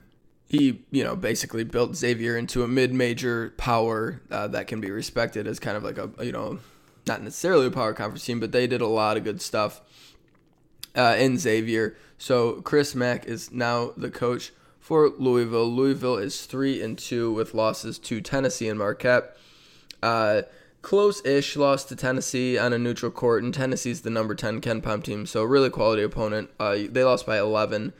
He, 0.47 0.81
you 0.91 1.03
know, 1.03 1.15
basically 1.15 1.63
built 1.63 1.95
Xavier 1.95 2.35
into 2.35 2.63
a 2.63 2.67
mid-major 2.67 3.53
power 3.57 4.21
uh, 4.31 4.47
that 4.47 4.67
can 4.67 4.81
be 4.81 4.89
respected 4.89 5.47
as 5.47 5.59
kind 5.59 5.77
of 5.77 5.83
like 5.83 5.97
a, 5.97 6.09
you 6.21 6.31
know, 6.31 6.59
not 7.07 7.21
necessarily 7.21 7.67
a 7.67 7.71
power 7.71 7.93
conference 7.93 8.25
team, 8.25 8.39
but 8.39 8.51
they 8.51 8.67
did 8.67 8.81
a 8.81 8.87
lot 8.87 9.15
of 9.15 9.23
good 9.23 9.41
stuff 9.41 9.81
uh, 10.95 11.15
in 11.19 11.37
Xavier. 11.37 11.95
So 12.17 12.61
Chris 12.61 12.95
Mack 12.95 13.25
is 13.25 13.51
now 13.51 13.93
the 13.95 14.09
coach 14.09 14.51
for 14.79 15.09
Louisville. 15.09 15.69
Louisville 15.69 16.17
is 16.17 16.45
three 16.45 16.81
and 16.81 16.97
two 16.97 17.31
with 17.31 17.53
losses 17.53 17.99
to 17.99 18.19
Tennessee 18.19 18.67
and 18.67 18.79
Marquette. 18.79 19.37
Close-ish 20.81 21.55
loss 21.57 21.83
to 21.85 21.95
Tennessee 21.95 22.57
on 22.57 22.71
a 22.71 22.79
neutral 22.79 23.11
court, 23.11 23.43
and 23.43 23.53
Tennessee's 23.53 24.01
the 24.01 24.09
number 24.09 24.33
ten 24.33 24.61
KenPom 24.61 25.03
team, 25.03 25.25
so 25.25 25.43
really 25.43 25.69
quality 25.69 26.03
opponent. 26.03 26.49
Uh, 26.59 26.77
they 26.89 27.03
lost 27.03 27.25
by 27.25 27.37
eleven, 27.37 27.93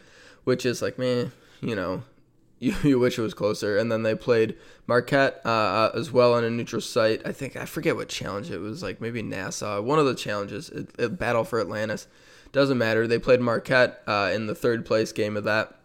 which 0.46 0.66
is 0.66 0.82
like 0.82 0.98
man, 0.98 1.32
you 1.62 1.76
know, 1.76 2.04
you, 2.60 2.76
you 2.84 3.00
wish 3.00 3.18
it 3.18 3.22
was 3.22 3.34
closer. 3.34 3.78
And 3.78 3.92
then 3.92 4.04
they 4.04 4.16
played 4.16 4.56
Marquette 4.86 5.42
uh, 5.46 5.50
uh, 5.50 5.92
as 5.96 6.12
well 6.12 6.34
on 6.34 6.44
a 6.44 6.50
neutral 6.50 6.82
site. 6.82 7.22
I 7.26 7.32
think 7.32 7.56
I 7.56 7.66
forget 7.66 7.96
what 7.96 8.10
challenge 8.10 8.52
it 8.52 8.60
was, 8.60 8.84
like 8.84 9.00
maybe 9.00 9.22
Nassau, 9.22 9.82
one 9.82 10.00
of 10.00 10.06
the 10.06 10.16
challenges, 10.16 10.70
it, 10.70 10.90
it, 11.00 11.18
Battle 11.18 11.46
for 11.46 11.60
Atlantis. 11.60 12.08
Doesn't 12.52 12.78
matter. 12.78 13.08
They 13.08 13.20
played 13.20 13.42
Marquette 13.42 14.02
uh, 14.08 14.32
in 14.34 14.48
the 14.48 14.56
third 14.56 14.86
place 14.86 15.12
game 15.12 15.38
of 15.38 15.44
that. 15.46 15.76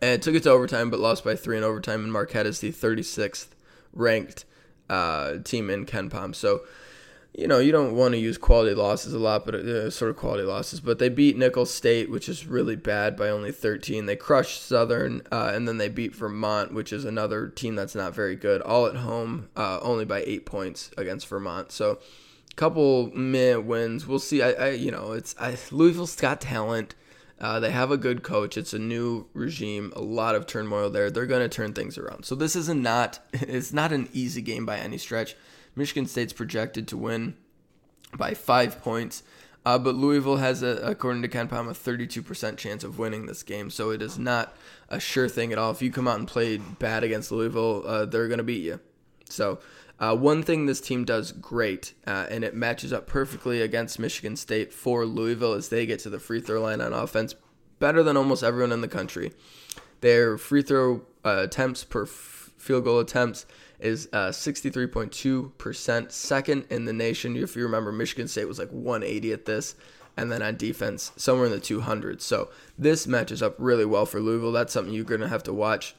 And 0.00 0.12
it 0.12 0.22
took 0.22 0.34
it 0.34 0.44
to 0.44 0.50
overtime, 0.50 0.88
but 0.88 1.00
lost 1.00 1.24
by 1.24 1.34
three 1.34 1.58
in 1.58 1.64
overtime. 1.64 2.04
And 2.04 2.12
Marquette 2.12 2.46
is 2.46 2.60
the 2.60 2.70
36th 2.70 3.48
ranked 3.92 4.44
uh, 4.90 5.38
team 5.38 5.70
in 5.70 5.86
KenPom. 5.86 6.34
So, 6.34 6.62
you 7.32 7.46
know, 7.46 7.60
you 7.60 7.70
don't 7.70 7.94
want 7.94 8.12
to 8.12 8.18
use 8.18 8.36
quality 8.36 8.74
losses 8.74 9.14
a 9.14 9.18
lot, 9.18 9.46
but 9.46 9.54
uh, 9.54 9.88
sort 9.90 10.10
of 10.10 10.16
quality 10.16 10.42
losses. 10.42 10.80
But 10.80 10.98
they 10.98 11.08
beat 11.08 11.38
Nicholls 11.38 11.72
State, 11.72 12.10
which 12.10 12.28
is 12.28 12.46
really 12.46 12.76
bad, 12.76 13.16
by 13.16 13.28
only 13.28 13.52
13. 13.52 14.06
They 14.06 14.16
crushed 14.16 14.62
Southern, 14.62 15.22
uh, 15.30 15.52
and 15.54 15.66
then 15.66 15.78
they 15.78 15.88
beat 15.88 16.14
Vermont, 16.14 16.74
which 16.74 16.92
is 16.92 17.04
another 17.04 17.48
team 17.48 17.76
that's 17.76 17.94
not 17.94 18.14
very 18.14 18.34
good, 18.34 18.60
all 18.62 18.86
at 18.86 18.96
home, 18.96 19.48
uh, 19.56 19.78
only 19.80 20.04
by 20.04 20.24
eight 20.26 20.44
points 20.44 20.90
against 20.98 21.28
Vermont. 21.28 21.70
So, 21.70 22.00
couple 22.56 23.10
meh 23.14 23.56
wins. 23.56 24.06
We'll 24.06 24.18
see. 24.18 24.42
I, 24.42 24.50
I 24.50 24.70
you 24.70 24.90
know, 24.90 25.12
it's 25.12 25.34
I, 25.38 25.56
Louisville's 25.70 26.16
got 26.16 26.40
talent. 26.40 26.94
Uh, 27.40 27.58
they 27.58 27.70
have 27.70 27.90
a 27.90 27.96
good 27.96 28.22
coach. 28.22 28.56
It's 28.58 28.74
a 28.74 28.78
new 28.78 29.26
regime. 29.32 29.92
A 29.96 30.00
lot 30.00 30.34
of 30.34 30.46
turmoil 30.46 30.90
there. 30.90 31.10
They're 31.10 31.26
going 31.26 31.40
to 31.40 31.48
turn 31.48 31.72
things 31.72 31.96
around. 31.96 32.24
So 32.24 32.34
this 32.34 32.54
is 32.54 32.68
a 32.68 32.74
not. 32.74 33.20
It's 33.32 33.72
not 33.72 33.92
an 33.92 34.08
easy 34.12 34.42
game 34.42 34.66
by 34.66 34.78
any 34.78 34.98
stretch. 34.98 35.34
Michigan 35.74 36.06
State's 36.06 36.32
projected 36.32 36.86
to 36.88 36.96
win 36.96 37.34
by 38.16 38.34
five 38.34 38.82
points, 38.82 39.22
uh, 39.64 39.78
but 39.78 39.94
Louisville 39.94 40.36
has, 40.38 40.62
a, 40.62 40.76
according 40.82 41.22
to 41.22 41.28
KenPom, 41.28 41.68
a 41.68 41.72
32% 41.72 42.56
chance 42.56 42.84
of 42.84 42.98
winning 42.98 43.26
this 43.26 43.42
game. 43.42 43.70
So 43.70 43.90
it 43.90 44.02
is 44.02 44.18
not 44.18 44.54
a 44.88 44.98
sure 44.98 45.28
thing 45.28 45.52
at 45.52 45.58
all. 45.58 45.70
If 45.70 45.80
you 45.80 45.90
come 45.90 46.08
out 46.08 46.18
and 46.18 46.28
play 46.28 46.56
bad 46.56 47.04
against 47.04 47.30
Louisville, 47.30 47.84
uh, 47.86 48.04
they're 48.04 48.28
going 48.28 48.38
to 48.38 48.44
beat 48.44 48.64
you. 48.64 48.80
So 49.28 49.60
uh, 50.00 50.16
one 50.16 50.42
thing 50.42 50.64
this 50.64 50.80
team 50.80 51.04
does 51.04 51.30
great, 51.30 51.92
uh, 52.06 52.26
and 52.30 52.42
it 52.42 52.54
matches 52.54 52.90
up 52.92 53.06
perfectly 53.06 53.60
against 53.60 53.98
Michigan 53.98 54.34
State 54.34 54.72
for 54.72 55.04
Louisville, 55.04 55.52
is 55.52 55.68
they 55.68 55.84
get 55.84 56.00
to 56.00 56.10
the 56.10 56.18
free 56.18 56.40
throw 56.40 56.62
line 56.62 56.80
on 56.80 56.94
offense 56.94 57.34
better 57.78 58.02
than 58.02 58.16
almost 58.16 58.42
everyone 58.42 58.72
in 58.72 58.80
the 58.80 58.88
country. 58.88 59.32
Their 60.00 60.38
free 60.38 60.62
throw 60.62 61.02
uh, 61.24 61.42
attempts 61.44 61.84
per 61.84 62.04
f- 62.04 62.50
field 62.56 62.84
goal 62.84 63.00
attempts 63.00 63.44
is 63.78 64.06
63.2%, 64.08 66.06
uh, 66.06 66.08
second 66.08 66.64
in 66.70 66.86
the 66.86 66.92
nation. 66.92 67.36
If 67.36 67.54
you 67.54 67.62
remember, 67.64 67.92
Michigan 67.92 68.28
State 68.28 68.48
was 68.48 68.58
like 68.58 68.70
180 68.70 69.32
at 69.32 69.44
this, 69.44 69.74
and 70.16 70.32
then 70.32 70.40
on 70.40 70.56
defense, 70.56 71.12
somewhere 71.16 71.46
in 71.46 71.52
the 71.52 71.60
200s. 71.60 72.22
So 72.22 72.50
this 72.78 73.06
matches 73.06 73.42
up 73.42 73.54
really 73.58 73.84
well 73.84 74.06
for 74.06 74.20
Louisville. 74.20 74.52
That's 74.52 74.72
something 74.72 74.94
you're 74.94 75.04
going 75.04 75.20
to 75.20 75.28
have 75.28 75.42
to 75.44 75.52
watch 75.52 75.94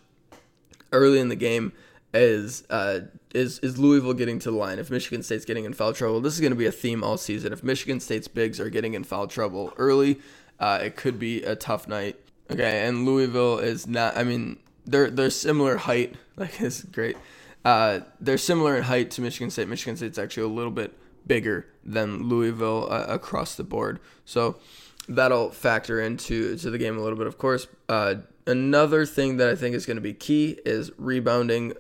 early 0.92 1.20
in 1.20 1.30
the 1.30 1.36
game 1.36 1.74
is 2.14 2.64
uh, 2.70 3.00
is 3.34 3.60
is 3.60 3.78
Louisville 3.78 4.14
getting 4.14 4.40
to 4.40 4.52
the 4.52 4.58
line? 4.58 4.80
If 4.80 4.90
Michigan 4.90 5.24
State's 5.24 5.46
getting 5.46 5.66
in 5.66 5.74
foul 5.74 5.94
trouble, 5.94 6.22
this 6.22 6.34
is 6.34 6.42
going 6.42 6.52
to 6.52 6.58
be 6.58 6.66
a 6.66 6.72
theme 6.72 7.04
all 7.04 7.18
season. 7.18 7.54
If 7.54 7.64
Michigan 7.64 8.00
State's 8.00 8.28
bigs 8.28 8.60
are 8.60 8.70
getting 8.70 8.94
in 8.94 9.04
foul 9.04 9.28
trouble 9.28 9.74
early, 9.78 10.20
uh, 10.60 10.80
it 10.84 10.96
could 10.96 11.20
be 11.20 11.44
a 11.44 11.56
tough 11.56 11.88
night. 11.88 12.20
Okay, 12.50 12.86
and 12.86 13.06
Louisville 13.06 13.60
is 13.60 13.88
not. 13.88 14.18
I 14.18 14.24
mean, 14.24 14.58
they're 14.86 15.10
they're 15.10 15.30
similar 15.30 15.78
height. 15.78 16.16
Like 16.38 16.60
it's 16.60 16.82
great. 16.82 17.18
Uh, 17.64 18.00
they're 18.20 18.38
similar 18.38 18.76
in 18.76 18.84
height 18.84 19.12
to 19.12 19.22
Michigan 19.22 19.52
State. 19.52 19.68
Michigan 19.68 19.96
State's 19.96 20.18
actually 20.18 20.44
a 20.44 20.48
little 20.48 20.72
bit 20.72 20.98
bigger 21.28 21.68
than 21.84 22.30
Louisville 22.30 22.88
uh, 22.90 23.06
across 23.08 23.54
the 23.54 23.64
board. 23.64 24.00
So 24.26 24.58
that'll 25.08 25.52
factor 25.52 26.02
into 26.02 26.58
to 26.58 26.70
the 26.72 26.78
game 26.78 26.98
a 26.98 27.02
little 27.02 27.18
bit. 27.18 27.28
Of 27.28 27.38
course, 27.38 27.68
uh, 27.90 28.16
another 28.48 29.06
thing 29.06 29.38
that 29.38 29.50
I 29.50 29.56
think 29.56 29.76
is 29.76 29.86
going 29.86 29.98
to 29.98 30.02
be 30.02 30.14
key 30.14 30.58
is 30.66 30.92
rebounding. 30.98 31.74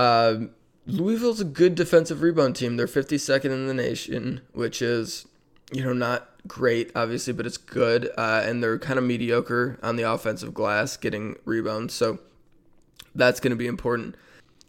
Uh, 0.00 0.46
Louisville's 0.86 1.42
a 1.42 1.44
good 1.44 1.74
defensive 1.74 2.22
rebound 2.22 2.56
team. 2.56 2.78
They're 2.78 2.86
52nd 2.86 3.44
in 3.44 3.66
the 3.66 3.74
nation, 3.74 4.40
which 4.52 4.80
is 4.80 5.26
you 5.70 5.84
know 5.84 5.92
not 5.92 6.26
great, 6.48 6.90
obviously, 6.96 7.34
but 7.34 7.44
it's 7.44 7.58
good. 7.58 8.10
Uh, 8.16 8.40
and 8.42 8.62
they're 8.62 8.78
kind 8.78 8.98
of 8.98 9.04
mediocre 9.04 9.78
on 9.82 9.96
the 9.96 10.10
offensive 10.10 10.54
glass, 10.54 10.96
getting 10.96 11.36
rebounds. 11.44 11.92
So 11.92 12.18
that's 13.14 13.40
going 13.40 13.50
to 13.50 13.56
be 13.56 13.66
important. 13.66 14.14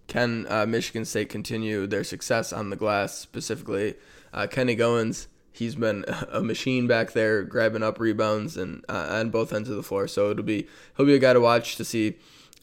Can 0.08 0.48
uh, 0.50 0.66
Michigan 0.66 1.06
State 1.06 1.30
continue 1.30 1.88
their 1.88 2.04
success 2.04 2.52
on 2.52 2.70
the 2.70 2.76
glass, 2.76 3.18
specifically? 3.18 3.96
Uh, 4.34 4.48
Kenny 4.48 4.76
Goins, 4.76 5.28
he's 5.54 5.76
been 5.76 6.04
a 6.30 6.42
machine 6.42 6.88
back 6.88 7.14
there, 7.14 7.44
grabbing 7.44 7.84
up 7.84 8.02
rebounds 8.02 8.58
and 8.58 8.84
uh, 8.90 9.08
on 9.12 9.30
both 9.30 9.54
ends 9.54 9.70
of 9.70 9.78
the 9.78 9.84
floor. 9.84 10.10
So 10.10 10.30
it'll 10.30 10.44
be 10.44 10.68
he'll 10.98 11.06
be 11.06 11.16
a 11.16 11.20
guy 11.20 11.32
to 11.32 11.40
watch 11.40 11.78
to 11.78 11.86
see 11.86 12.18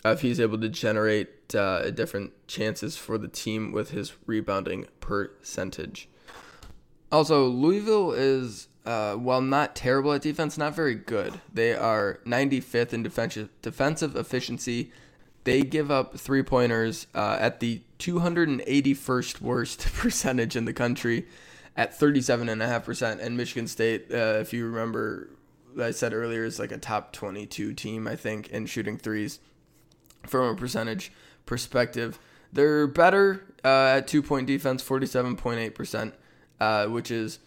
if 0.04 0.20
he's 0.20 0.40
able 0.40 0.58
to 0.58 0.68
generate 0.68 1.54
uh, 1.54 1.90
different 1.90 2.32
chances 2.46 2.96
for 2.96 3.18
the 3.18 3.28
team 3.28 3.72
with 3.72 3.90
his 3.90 4.14
rebounding 4.26 4.86
percentage. 5.00 6.08
Also, 7.10 7.46
Louisville 7.46 8.12
is 8.12 8.68
uh, 8.84 9.14
while 9.14 9.40
not 9.40 9.76
terrible 9.76 10.12
at 10.12 10.22
defense, 10.22 10.56
not 10.56 10.74
very 10.74 10.94
good. 10.94 11.40
They 11.52 11.74
are 11.74 12.20
95th 12.24 12.92
in 12.92 13.02
defensive 13.02 13.48
defensive 13.60 14.16
efficiency. 14.16 14.92
They 15.44 15.62
give 15.62 15.90
up 15.90 16.18
three 16.18 16.42
pointers 16.42 17.06
uh, 17.14 17.36
at 17.40 17.60
the 17.60 17.82
281st 17.98 19.40
worst 19.40 19.92
percentage 19.94 20.56
in 20.56 20.64
the 20.64 20.72
country 20.72 21.26
at 21.76 21.98
37.5%. 21.98 23.20
And 23.20 23.36
Michigan 23.36 23.66
State, 23.66 24.06
uh, 24.10 24.38
if 24.40 24.52
you 24.52 24.66
remember, 24.66 25.30
I 25.80 25.90
said 25.90 26.12
earlier, 26.12 26.44
is 26.44 26.58
like 26.58 26.72
a 26.72 26.78
top 26.78 27.12
22 27.12 27.72
team, 27.74 28.06
I 28.06 28.16
think, 28.16 28.48
in 28.48 28.66
shooting 28.66 28.98
threes 28.98 29.38
from 30.26 30.48
a 30.48 30.54
percentage 30.54 31.12
perspective. 31.46 32.18
They're 32.52 32.86
better 32.86 33.44
uh, 33.64 33.96
at 33.96 34.08
two 34.08 34.22
point 34.22 34.46
defense, 34.46 34.82
47.8%, 34.82 36.12
uh, 36.60 36.86
which 36.86 37.10
is 37.10 37.38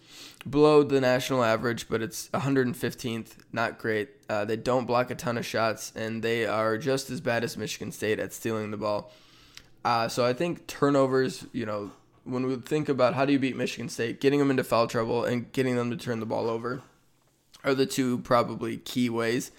below 0.48 0.82
the 0.82 1.00
national 1.00 1.42
average, 1.42 1.88
but 1.88 2.02
it's 2.02 2.28
115th. 2.30 3.36
Not 3.52 3.78
great. 3.78 4.10
Uh, 4.28 4.44
they 4.44 4.56
don't 4.56 4.86
block 4.86 5.10
a 5.10 5.14
ton 5.14 5.38
of 5.38 5.46
shots, 5.46 5.92
and 5.94 6.22
they 6.22 6.46
are 6.46 6.78
just 6.78 7.10
as 7.10 7.20
bad 7.20 7.44
as 7.44 7.56
Michigan 7.56 7.92
State 7.92 8.18
at 8.18 8.32
stealing 8.32 8.70
the 8.70 8.76
ball. 8.76 9.12
Uh, 9.84 10.08
so 10.08 10.24
I 10.24 10.32
think 10.32 10.66
turnovers, 10.66 11.46
you 11.52 11.66
know, 11.66 11.90
when 12.24 12.46
we 12.46 12.56
think 12.56 12.88
about 12.88 13.14
how 13.14 13.24
do 13.24 13.32
you 13.32 13.38
beat 13.38 13.56
Michigan 13.56 13.88
State, 13.88 14.20
getting 14.20 14.38
them 14.38 14.50
into 14.50 14.62
foul 14.62 14.86
trouble 14.86 15.24
and 15.24 15.50
getting 15.52 15.76
them 15.76 15.90
to 15.90 15.96
turn 15.96 16.20
the 16.20 16.26
ball 16.26 16.48
over 16.48 16.82
are 17.64 17.74
the 17.74 17.86
two 17.86 18.18
probably 18.18 18.76
key 18.76 19.08
ways. 19.08 19.50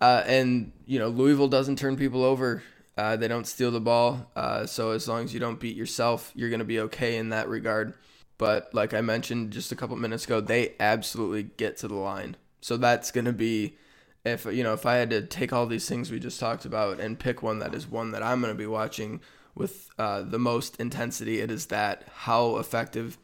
Uh, 0.00 0.22
and, 0.26 0.72
you 0.86 0.98
know, 0.98 1.08
Louisville 1.08 1.48
doesn't 1.48 1.76
turn 1.76 1.96
people 1.96 2.24
over. 2.24 2.62
Uh, 2.96 3.16
they 3.16 3.28
don't 3.28 3.46
steal 3.46 3.70
the 3.70 3.80
ball. 3.80 4.30
Uh, 4.34 4.66
so 4.66 4.90
as 4.92 5.08
long 5.08 5.24
as 5.24 5.34
you 5.34 5.40
don't 5.40 5.60
beat 5.60 5.76
yourself, 5.76 6.32
you're 6.34 6.50
going 6.50 6.60
to 6.60 6.64
be 6.64 6.80
okay 6.80 7.16
in 7.16 7.30
that 7.30 7.48
regard. 7.48 7.94
But 8.38 8.72
like 8.72 8.94
I 8.94 9.02
mentioned 9.02 9.52
just 9.52 9.72
a 9.72 9.76
couple 9.76 9.96
minutes 9.96 10.24
ago, 10.24 10.40
they 10.40 10.74
absolutely 10.80 11.42
get 11.42 11.76
to 11.78 11.88
the 11.88 11.94
line. 11.94 12.36
So 12.60 12.76
that's 12.76 13.10
going 13.10 13.26
to 13.26 13.32
be 13.32 13.76
if 14.24 14.44
you 14.44 14.62
know 14.62 14.74
if 14.74 14.84
I 14.84 14.96
had 14.96 15.10
to 15.10 15.22
take 15.22 15.52
all 15.52 15.66
these 15.66 15.88
things 15.88 16.10
we 16.10 16.18
just 16.18 16.40
talked 16.40 16.64
about 16.64 17.00
and 17.00 17.18
pick 17.18 17.42
one 17.42 17.58
that 17.60 17.74
is 17.74 17.86
one 17.86 18.10
that 18.10 18.22
I'm 18.22 18.40
going 18.40 18.52
to 18.52 18.58
be 18.58 18.66
watching 18.66 19.20
with 19.54 19.90
uh, 19.98 20.22
the 20.22 20.38
most 20.38 20.76
intensity, 20.76 21.40
it 21.40 21.50
is 21.50 21.66
that 21.66 22.04
how 22.14 22.56
effective 22.56 23.18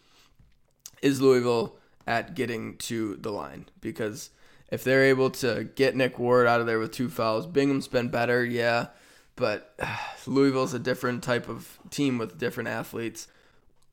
is 1.03 1.21
Louisville 1.21 1.77
at 2.07 2.35
getting 2.35 2.77
to 2.79 3.17
the 3.17 3.31
line 3.31 3.67
because 3.81 4.31
if 4.71 4.83
they're 4.83 5.05
able 5.05 5.31
to 5.31 5.65
get 5.75 5.97
Nick 5.97 6.19
Ward 6.19 6.47
out 6.47 6.61
of 6.61 6.67
there 6.67 6.79
with 6.79 6.93
two 6.93 7.09
fouls, 7.09 7.47
Bingham's 7.47 7.89
been 7.89 8.09
better, 8.09 8.45
yeah, 8.45 8.89
but 9.37 9.75
uh, 9.79 9.97
Louisville's 10.27 10.75
a 10.75 10.79
different 10.79 11.23
type 11.23 11.49
of 11.49 11.79
team 11.91 12.19
with 12.19 12.39
different 12.39 12.69
athletes. 12.69 13.29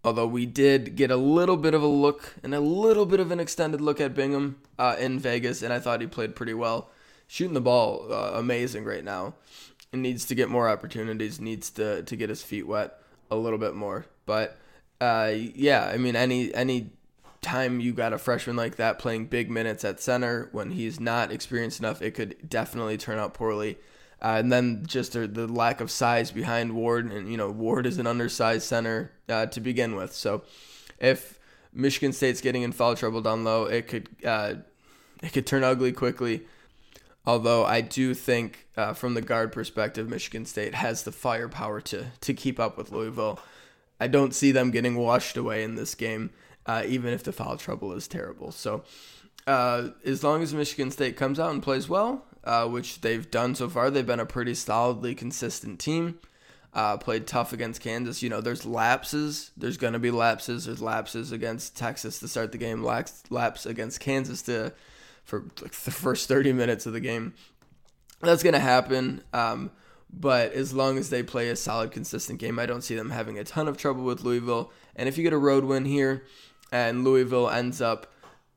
Although 0.05 0.27
we 0.27 0.45
did 0.45 0.97
get 0.97 1.11
a 1.11 1.15
little 1.15 1.55
bit 1.55 1.73
of 1.73 1.81
a 1.81 1.87
look 1.87 2.35
and 2.43 2.53
a 2.53 2.59
little 2.59 3.05
bit 3.05 3.21
of 3.21 3.31
an 3.31 3.39
extended 3.39 3.79
look 3.79 4.01
at 4.01 4.13
Bingham 4.13 4.57
uh, 4.77 4.97
in 4.99 5.17
Vegas, 5.17 5.61
and 5.61 5.71
I 5.71 5.79
thought 5.79 6.01
he 6.01 6.07
played 6.07 6.35
pretty 6.35 6.53
well. 6.53 6.89
Shooting 7.27 7.53
the 7.53 7.61
ball, 7.61 8.11
uh, 8.11 8.31
amazing 8.33 8.83
right 8.83 9.03
now. 9.03 9.35
And 9.93 10.01
needs 10.01 10.25
to 10.25 10.35
get 10.35 10.49
more 10.49 10.67
opportunities, 10.67 11.39
needs 11.39 11.69
to, 11.71 12.03
to 12.03 12.15
get 12.15 12.29
his 12.29 12.41
feet 12.41 12.67
wet 12.67 12.99
a 13.31 13.35
little 13.35 13.59
bit 13.59 13.75
more. 13.75 14.05
But 14.25 14.57
uh, 14.99 15.31
yeah, 15.35 15.85
I 15.85 15.97
mean, 15.97 16.15
any 16.15 16.53
any 16.53 16.91
time 17.43 17.79
you 17.79 17.93
got 17.93 18.13
a 18.13 18.17
freshman 18.17 18.55
like 18.55 18.77
that 18.77 18.97
playing 18.97 19.27
big 19.27 19.51
minutes 19.51 19.85
at 19.85 19.99
center 19.99 20.49
when 20.51 20.71
he's 20.71 20.99
not 20.99 21.31
experienced 21.31 21.79
enough, 21.79 22.01
it 22.01 22.11
could 22.11 22.49
definitely 22.49 22.97
turn 22.97 23.19
out 23.19 23.33
poorly. 23.33 23.77
Uh, 24.21 24.37
and 24.39 24.51
then 24.51 24.85
just 24.85 25.13
the, 25.13 25.27
the, 25.27 25.47
lack 25.47 25.81
of 25.81 25.91
size 25.91 26.31
behind 26.31 26.73
Ward, 26.73 27.11
and 27.11 27.29
you 27.29 27.35
know 27.35 27.51
Ward 27.51 27.85
is 27.85 27.97
an 27.97 28.07
undersized 28.07 28.65
center 28.65 29.11
uh, 29.27 29.47
to 29.47 29.59
begin 29.59 29.95
with. 29.95 30.13
So 30.13 30.43
if 30.97 31.37
Michigan 31.73 32.13
State's 32.13 32.39
getting 32.39 32.61
in 32.61 32.71
foul 32.71 32.95
trouble 32.95 33.21
down 33.21 33.43
low, 33.43 33.65
it 33.65 33.89
could 33.89 34.07
uh, 34.23 34.55
it 35.21 35.33
could 35.33 35.45
turn 35.45 35.63
ugly 35.63 35.91
quickly. 35.91 36.43
Although 37.25 37.65
I 37.65 37.81
do 37.81 38.13
think, 38.13 38.67
uh, 38.75 38.93
from 38.93 39.13
the 39.13 39.21
guard 39.21 39.51
perspective, 39.51 40.09
Michigan 40.09 40.45
State 40.45 40.75
has 40.75 41.03
the 41.03 41.11
firepower 41.11 41.81
to 41.81 42.07
to 42.21 42.33
keep 42.33 42.59
up 42.61 42.77
with 42.77 42.91
Louisville. 42.91 43.39
I 43.99 44.07
don't 44.07 44.33
see 44.33 44.51
them 44.51 44.71
getting 44.71 44.95
washed 44.95 45.37
away 45.37 45.63
in 45.63 45.75
this 45.75 45.95
game, 45.95 46.31
uh, 46.65 46.83
even 46.87 47.13
if 47.13 47.23
the 47.23 47.31
foul 47.31 47.57
trouble 47.57 47.93
is 47.93 48.07
terrible. 48.07 48.51
So. 48.51 48.83
Uh, 49.45 49.89
as 50.05 50.23
long 50.23 50.41
as 50.41 50.53
Michigan 50.53 50.89
State 50.89 51.17
comes 51.17 51.37
out 51.37 51.51
and 51.51 51.61
plays 51.61 51.89
well, 51.89 52.23
uh, 52.43 52.67
which 52.67 53.01
they've 53.01 53.29
done 53.29 53.55
so 53.55 53.69
far. 53.69 53.89
They've 53.89 54.05
been 54.05 54.19
a 54.19 54.25
pretty 54.25 54.53
solidly 54.53 55.15
consistent 55.15 55.79
team. 55.79 56.19
Uh, 56.73 56.97
played 56.97 57.27
tough 57.27 57.53
against 57.53 57.81
Kansas. 57.81 58.23
You 58.23 58.29
know, 58.29 58.41
there's 58.41 58.65
lapses. 58.65 59.51
There's 59.55 59.77
going 59.77 59.93
to 59.93 59.99
be 59.99 60.11
lapses. 60.11 60.65
There's 60.65 60.81
lapses 60.81 61.31
against 61.31 61.77
Texas 61.77 62.19
to 62.19 62.27
start 62.27 62.51
the 62.51 62.57
game. 62.57 62.83
Laps, 62.83 63.23
laps 63.29 63.65
against 63.65 63.99
Kansas 63.99 64.41
to 64.43 64.73
for 65.23 65.45
like 65.61 65.71
the 65.71 65.91
first 65.91 66.27
30 66.27 66.51
minutes 66.51 66.85
of 66.85 66.93
the 66.93 66.99
game. 66.99 67.33
That's 68.21 68.43
going 68.43 68.53
to 68.53 68.59
happen. 68.59 69.21
Um, 69.33 69.71
but 70.11 70.53
as 70.53 70.73
long 70.73 70.97
as 70.97 71.09
they 71.09 71.23
play 71.23 71.49
a 71.49 71.55
solid, 71.55 71.91
consistent 71.91 72.39
game, 72.39 72.59
I 72.59 72.65
don't 72.65 72.81
see 72.81 72.95
them 72.95 73.11
having 73.11 73.37
a 73.37 73.43
ton 73.43 73.67
of 73.67 73.77
trouble 73.77 74.03
with 74.03 74.21
Louisville. 74.21 74.71
And 74.95 75.07
if 75.07 75.17
you 75.17 75.23
get 75.23 75.33
a 75.33 75.37
road 75.37 75.65
win 75.65 75.85
here, 75.85 76.23
and 76.73 77.05
Louisville 77.05 77.49
ends 77.49 77.79
up 77.79 78.11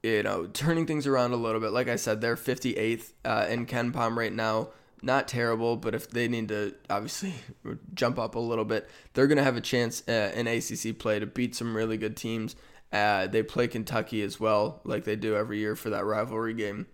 you 0.07 0.23
know, 0.23 0.47
turning 0.47 0.87
things 0.87 1.07
around 1.07 1.33
a 1.33 1.37
little 1.37 1.61
bit. 1.61 1.73
Like 1.73 1.89
I 1.89 1.97
said, 1.97 2.21
they're 2.21 2.37
58th 2.37 3.13
uh, 3.25 3.47
in 3.49 3.67
KenPom 3.67 4.17
right 4.17 4.33
now. 4.33 4.69
Not 5.03 5.27
terrible, 5.27 5.77
but 5.77 5.95
if 5.95 6.11
they 6.11 6.29
need 6.29 6.49
to 6.49 6.75
obviously 6.89 7.35
jump 7.95 8.19
up 8.19 8.35
a 8.37 8.39
little 8.39 8.65
bit, 8.65 8.89
they're 9.13 9.27
going 9.27 9.39
to 9.39 9.45
have 9.45 9.57
a 9.57 9.61
chance 9.61 10.03
uh, 10.09 10.33
in 10.35 10.47
ACC 10.47 10.97
play 10.99 11.19
to 11.19 11.27
beat 11.27 11.55
some 11.57 11.77
really 11.77 11.97
good 11.97 12.17
teams. 12.17 12.55
Uh, 12.93 13.27
they 13.27 13.43
play 13.43 13.67
Kentucky 13.67 14.23
as 14.23 14.39
well, 14.39 14.81
like 14.85 15.05
they 15.05 15.17
do 15.17 15.35
every 15.35 15.59
year 15.59 15.75
for 15.75 15.91
that 15.91 16.05
rivalry 16.05 16.55
game. 16.55 16.87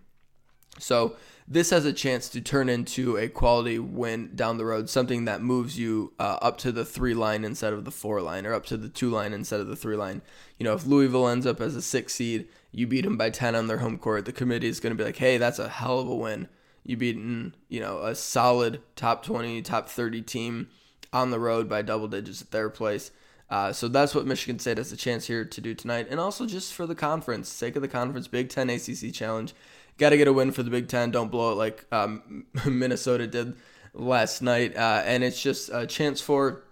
So 0.79 1.15
this 1.47 1.69
has 1.71 1.85
a 1.85 1.93
chance 1.93 2.29
to 2.29 2.41
turn 2.41 2.69
into 2.69 3.17
a 3.17 3.27
quality 3.27 3.77
win 3.77 4.31
down 4.35 4.57
the 4.57 4.65
road, 4.65 4.89
something 4.89 5.25
that 5.25 5.41
moves 5.41 5.77
you 5.77 6.13
uh, 6.19 6.37
up 6.41 6.57
to 6.59 6.71
the 6.71 6.85
three 6.85 7.13
line 7.13 7.43
instead 7.43 7.73
of 7.73 7.85
the 7.85 7.91
four 7.91 8.21
line, 8.21 8.45
or 8.45 8.53
up 8.53 8.65
to 8.67 8.77
the 8.77 8.89
two 8.89 9.09
line 9.09 9.33
instead 9.33 9.59
of 9.59 9.67
the 9.67 9.75
three 9.75 9.95
line. 9.95 10.21
You 10.57 10.63
know, 10.63 10.73
if 10.73 10.85
Louisville 10.85 11.27
ends 11.27 11.45
up 11.45 11.59
as 11.59 11.75
a 11.75 11.81
six 11.81 12.13
seed, 12.13 12.47
you 12.71 12.87
beat 12.87 13.03
them 13.03 13.17
by 13.17 13.29
10 13.29 13.55
on 13.55 13.67
their 13.67 13.79
home 13.79 13.97
court, 13.97 14.25
the 14.25 14.31
committee 14.31 14.67
is 14.67 14.79
going 14.79 14.95
to 14.95 14.97
be 14.97 15.05
like, 15.05 15.17
hey, 15.17 15.37
that's 15.37 15.59
a 15.59 15.69
hell 15.69 15.99
of 15.99 16.07
a 16.07 16.15
win. 16.15 16.47
You 16.83 16.97
beaten, 16.97 17.55
you 17.69 17.79
know, 17.79 17.99
a 17.99 18.15
solid 18.15 18.81
top 18.95 19.23
20, 19.23 19.61
top 19.61 19.87
30 19.87 20.21
team 20.21 20.69
on 21.13 21.29
the 21.29 21.39
road 21.39 21.69
by 21.69 21.81
double 21.81 22.07
digits 22.07 22.41
at 22.41 22.51
their 22.51 22.69
place. 22.69 23.11
Uh, 23.49 23.71
so 23.71 23.87
that's 23.87 24.15
what 24.15 24.25
Michigan 24.25 24.57
State 24.57 24.77
has 24.77 24.91
a 24.91 24.97
chance 24.97 25.27
here 25.27 25.45
to 25.45 25.61
do 25.61 25.75
tonight, 25.75 26.07
and 26.09 26.19
also 26.19 26.47
just 26.47 26.73
for 26.73 26.87
the 26.87 26.95
conference, 26.95 27.49
sake 27.49 27.75
of 27.75 27.83
the 27.83 27.87
conference, 27.87 28.27
Big 28.27 28.49
Ten 28.49 28.69
ACC 28.69 29.13
challenge. 29.13 29.53
Got 29.97 30.09
to 30.09 30.17
get 30.17 30.27
a 30.27 30.33
win 30.33 30.51
for 30.51 30.63
the 30.63 30.71
Big 30.71 30.87
Ten. 30.87 31.11
Don't 31.11 31.29
blow 31.29 31.51
it 31.51 31.55
like 31.55 31.85
um, 31.91 32.45
Minnesota 32.65 33.27
did 33.27 33.55
last 33.93 34.41
night. 34.41 34.75
Uh, 34.75 35.03
and 35.05 35.23
it's 35.23 35.41
just 35.41 35.69
a 35.71 35.85
chance 35.85 36.19
for 36.19 36.63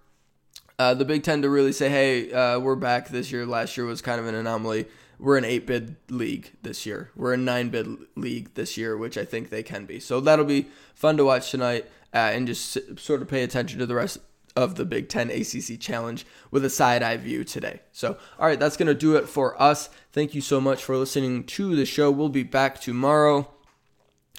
uh, 0.78 0.94
the 0.94 1.04
Big 1.04 1.22
Ten 1.22 1.42
to 1.42 1.50
really 1.50 1.72
say, 1.72 1.88
hey, 1.88 2.32
uh, 2.32 2.58
we're 2.58 2.76
back 2.76 3.08
this 3.08 3.30
year. 3.30 3.46
Last 3.46 3.76
year 3.76 3.86
was 3.86 4.02
kind 4.02 4.20
of 4.20 4.26
an 4.26 4.34
anomaly. 4.34 4.86
We're 5.18 5.38
an 5.38 5.44
eight 5.44 5.66
bid 5.66 5.96
league 6.08 6.50
this 6.62 6.84
year. 6.84 7.10
We're 7.14 7.34
a 7.34 7.36
nine 7.36 7.68
bid 7.68 7.86
league 8.16 8.54
this 8.54 8.76
year, 8.76 8.96
which 8.96 9.16
I 9.16 9.24
think 9.24 9.50
they 9.50 9.62
can 9.62 9.86
be. 9.86 10.00
So 10.00 10.20
that'll 10.20 10.44
be 10.44 10.66
fun 10.94 11.16
to 11.18 11.24
watch 11.24 11.52
tonight 11.52 11.84
uh, 12.12 12.32
and 12.32 12.46
just 12.46 12.98
sort 12.98 13.22
of 13.22 13.28
pay 13.28 13.44
attention 13.44 13.78
to 13.78 13.86
the 13.86 13.94
rest 13.94 14.18
of 14.56 14.74
the 14.74 14.84
Big 14.84 15.08
Ten 15.08 15.30
ACC 15.30 15.78
Challenge 15.80 16.26
with 16.50 16.64
a 16.64 16.70
side 16.70 17.02
eye 17.02 17.16
view 17.16 17.44
today. 17.44 17.80
So, 17.92 18.18
all 18.38 18.46
right, 18.46 18.58
that's 18.58 18.76
going 18.76 18.88
to 18.88 18.94
do 18.94 19.16
it 19.16 19.28
for 19.28 19.60
us. 19.60 19.88
Thank 20.12 20.34
you 20.34 20.40
so 20.40 20.60
much 20.60 20.82
for 20.82 20.96
listening 20.96 21.44
to 21.44 21.74
the 21.74 21.86
show. 21.86 22.10
We'll 22.10 22.28
be 22.28 22.42
back 22.42 22.80
tomorrow. 22.80 23.48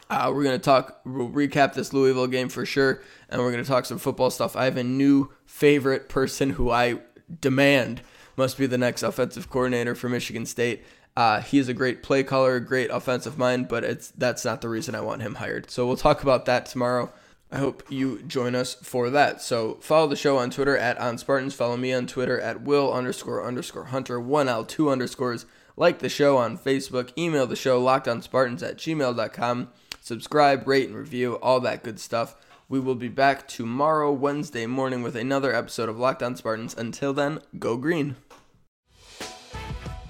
Uh, 0.09 0.31
we're 0.33 0.43
going 0.43 0.59
to 0.59 0.63
talk, 0.63 1.01
we'll 1.05 1.29
recap 1.29 1.73
this 1.73 1.93
Louisville 1.93 2.27
game 2.27 2.49
for 2.49 2.65
sure, 2.65 3.01
and 3.29 3.41
we're 3.41 3.51
going 3.51 3.63
to 3.63 3.69
talk 3.69 3.85
some 3.85 3.97
football 3.97 4.29
stuff. 4.29 4.55
I 4.55 4.65
have 4.65 4.77
a 4.77 4.83
new 4.83 5.31
favorite 5.45 6.09
person 6.09 6.51
who 6.51 6.69
I 6.69 6.99
demand 7.41 8.01
must 8.35 8.57
be 8.57 8.67
the 8.67 8.77
next 8.77 9.01
offensive 9.01 9.49
coordinator 9.49 9.95
for 9.95 10.09
Michigan 10.09 10.45
State. 10.45 10.83
Uh, 11.15 11.41
he 11.41 11.59
is 11.59 11.69
a 11.69 11.73
great 11.73 12.03
play 12.03 12.23
caller, 12.23 12.59
great 12.59 12.89
offensive 12.89 13.37
mind, 13.37 13.67
but 13.67 13.83
it's 13.83 14.09
that's 14.11 14.43
not 14.43 14.61
the 14.61 14.69
reason 14.69 14.95
I 14.95 15.01
want 15.01 15.21
him 15.21 15.35
hired. 15.35 15.69
So 15.69 15.85
we'll 15.85 15.97
talk 15.97 16.23
about 16.23 16.45
that 16.45 16.65
tomorrow. 16.65 17.11
I 17.53 17.57
hope 17.57 17.83
you 17.87 18.23
join 18.23 18.55
us 18.55 18.73
for 18.73 19.11
that. 19.11 19.39
So 19.39 19.75
follow 19.75 20.07
the 20.07 20.15
show 20.15 20.39
on 20.39 20.49
Twitter 20.49 20.75
at 20.75 20.97
on 20.97 21.19
Spartans. 21.19 21.53
Follow 21.53 21.77
me 21.77 21.93
on 21.93 22.07
Twitter 22.07 22.41
at 22.41 22.63
wil 22.63 22.91
underscore 22.91 23.45
underscore 23.45 23.85
hunter 23.85 24.19
one 24.19 24.49
l 24.49 24.65
two 24.65 24.89
underscores. 24.89 25.45
Like 25.77 25.99
the 25.99 26.09
show 26.09 26.37
on 26.37 26.57
Facebook. 26.57 27.15
Email 27.15 27.45
the 27.45 27.55
show 27.55 27.79
lockedonspartans 27.79 28.67
at 28.67 28.77
gmail.com. 28.77 29.69
Subscribe, 30.01 30.67
rate, 30.67 30.87
and 30.87 30.97
review, 30.97 31.35
all 31.35 31.59
that 31.59 31.83
good 31.83 31.99
stuff. 31.99 32.35
We 32.69 32.79
will 32.79 32.95
be 32.95 33.07
back 33.07 33.47
tomorrow, 33.47 34.11
Wednesday 34.11 34.65
morning, 34.65 35.03
with 35.03 35.15
another 35.15 35.53
episode 35.53 35.89
of 35.89 35.99
Locked 35.99 36.23
On 36.23 36.35
Spartans. 36.35 36.75
Until 36.75 37.13
then, 37.13 37.39
go 37.59 37.77
green. 37.77 38.15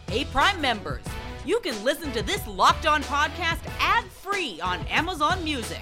Hey, 0.07 0.23
Prime 0.25 0.61
members, 0.61 1.03
you 1.45 1.59
can 1.59 1.83
listen 1.83 2.13
to 2.13 2.23
this 2.23 2.45
Locked 2.47 2.85
On 2.85 3.03
podcast 3.03 3.59
ad 3.79 4.05
free 4.05 4.61
on 4.61 4.79
Amazon 4.87 5.43
Music. 5.43 5.81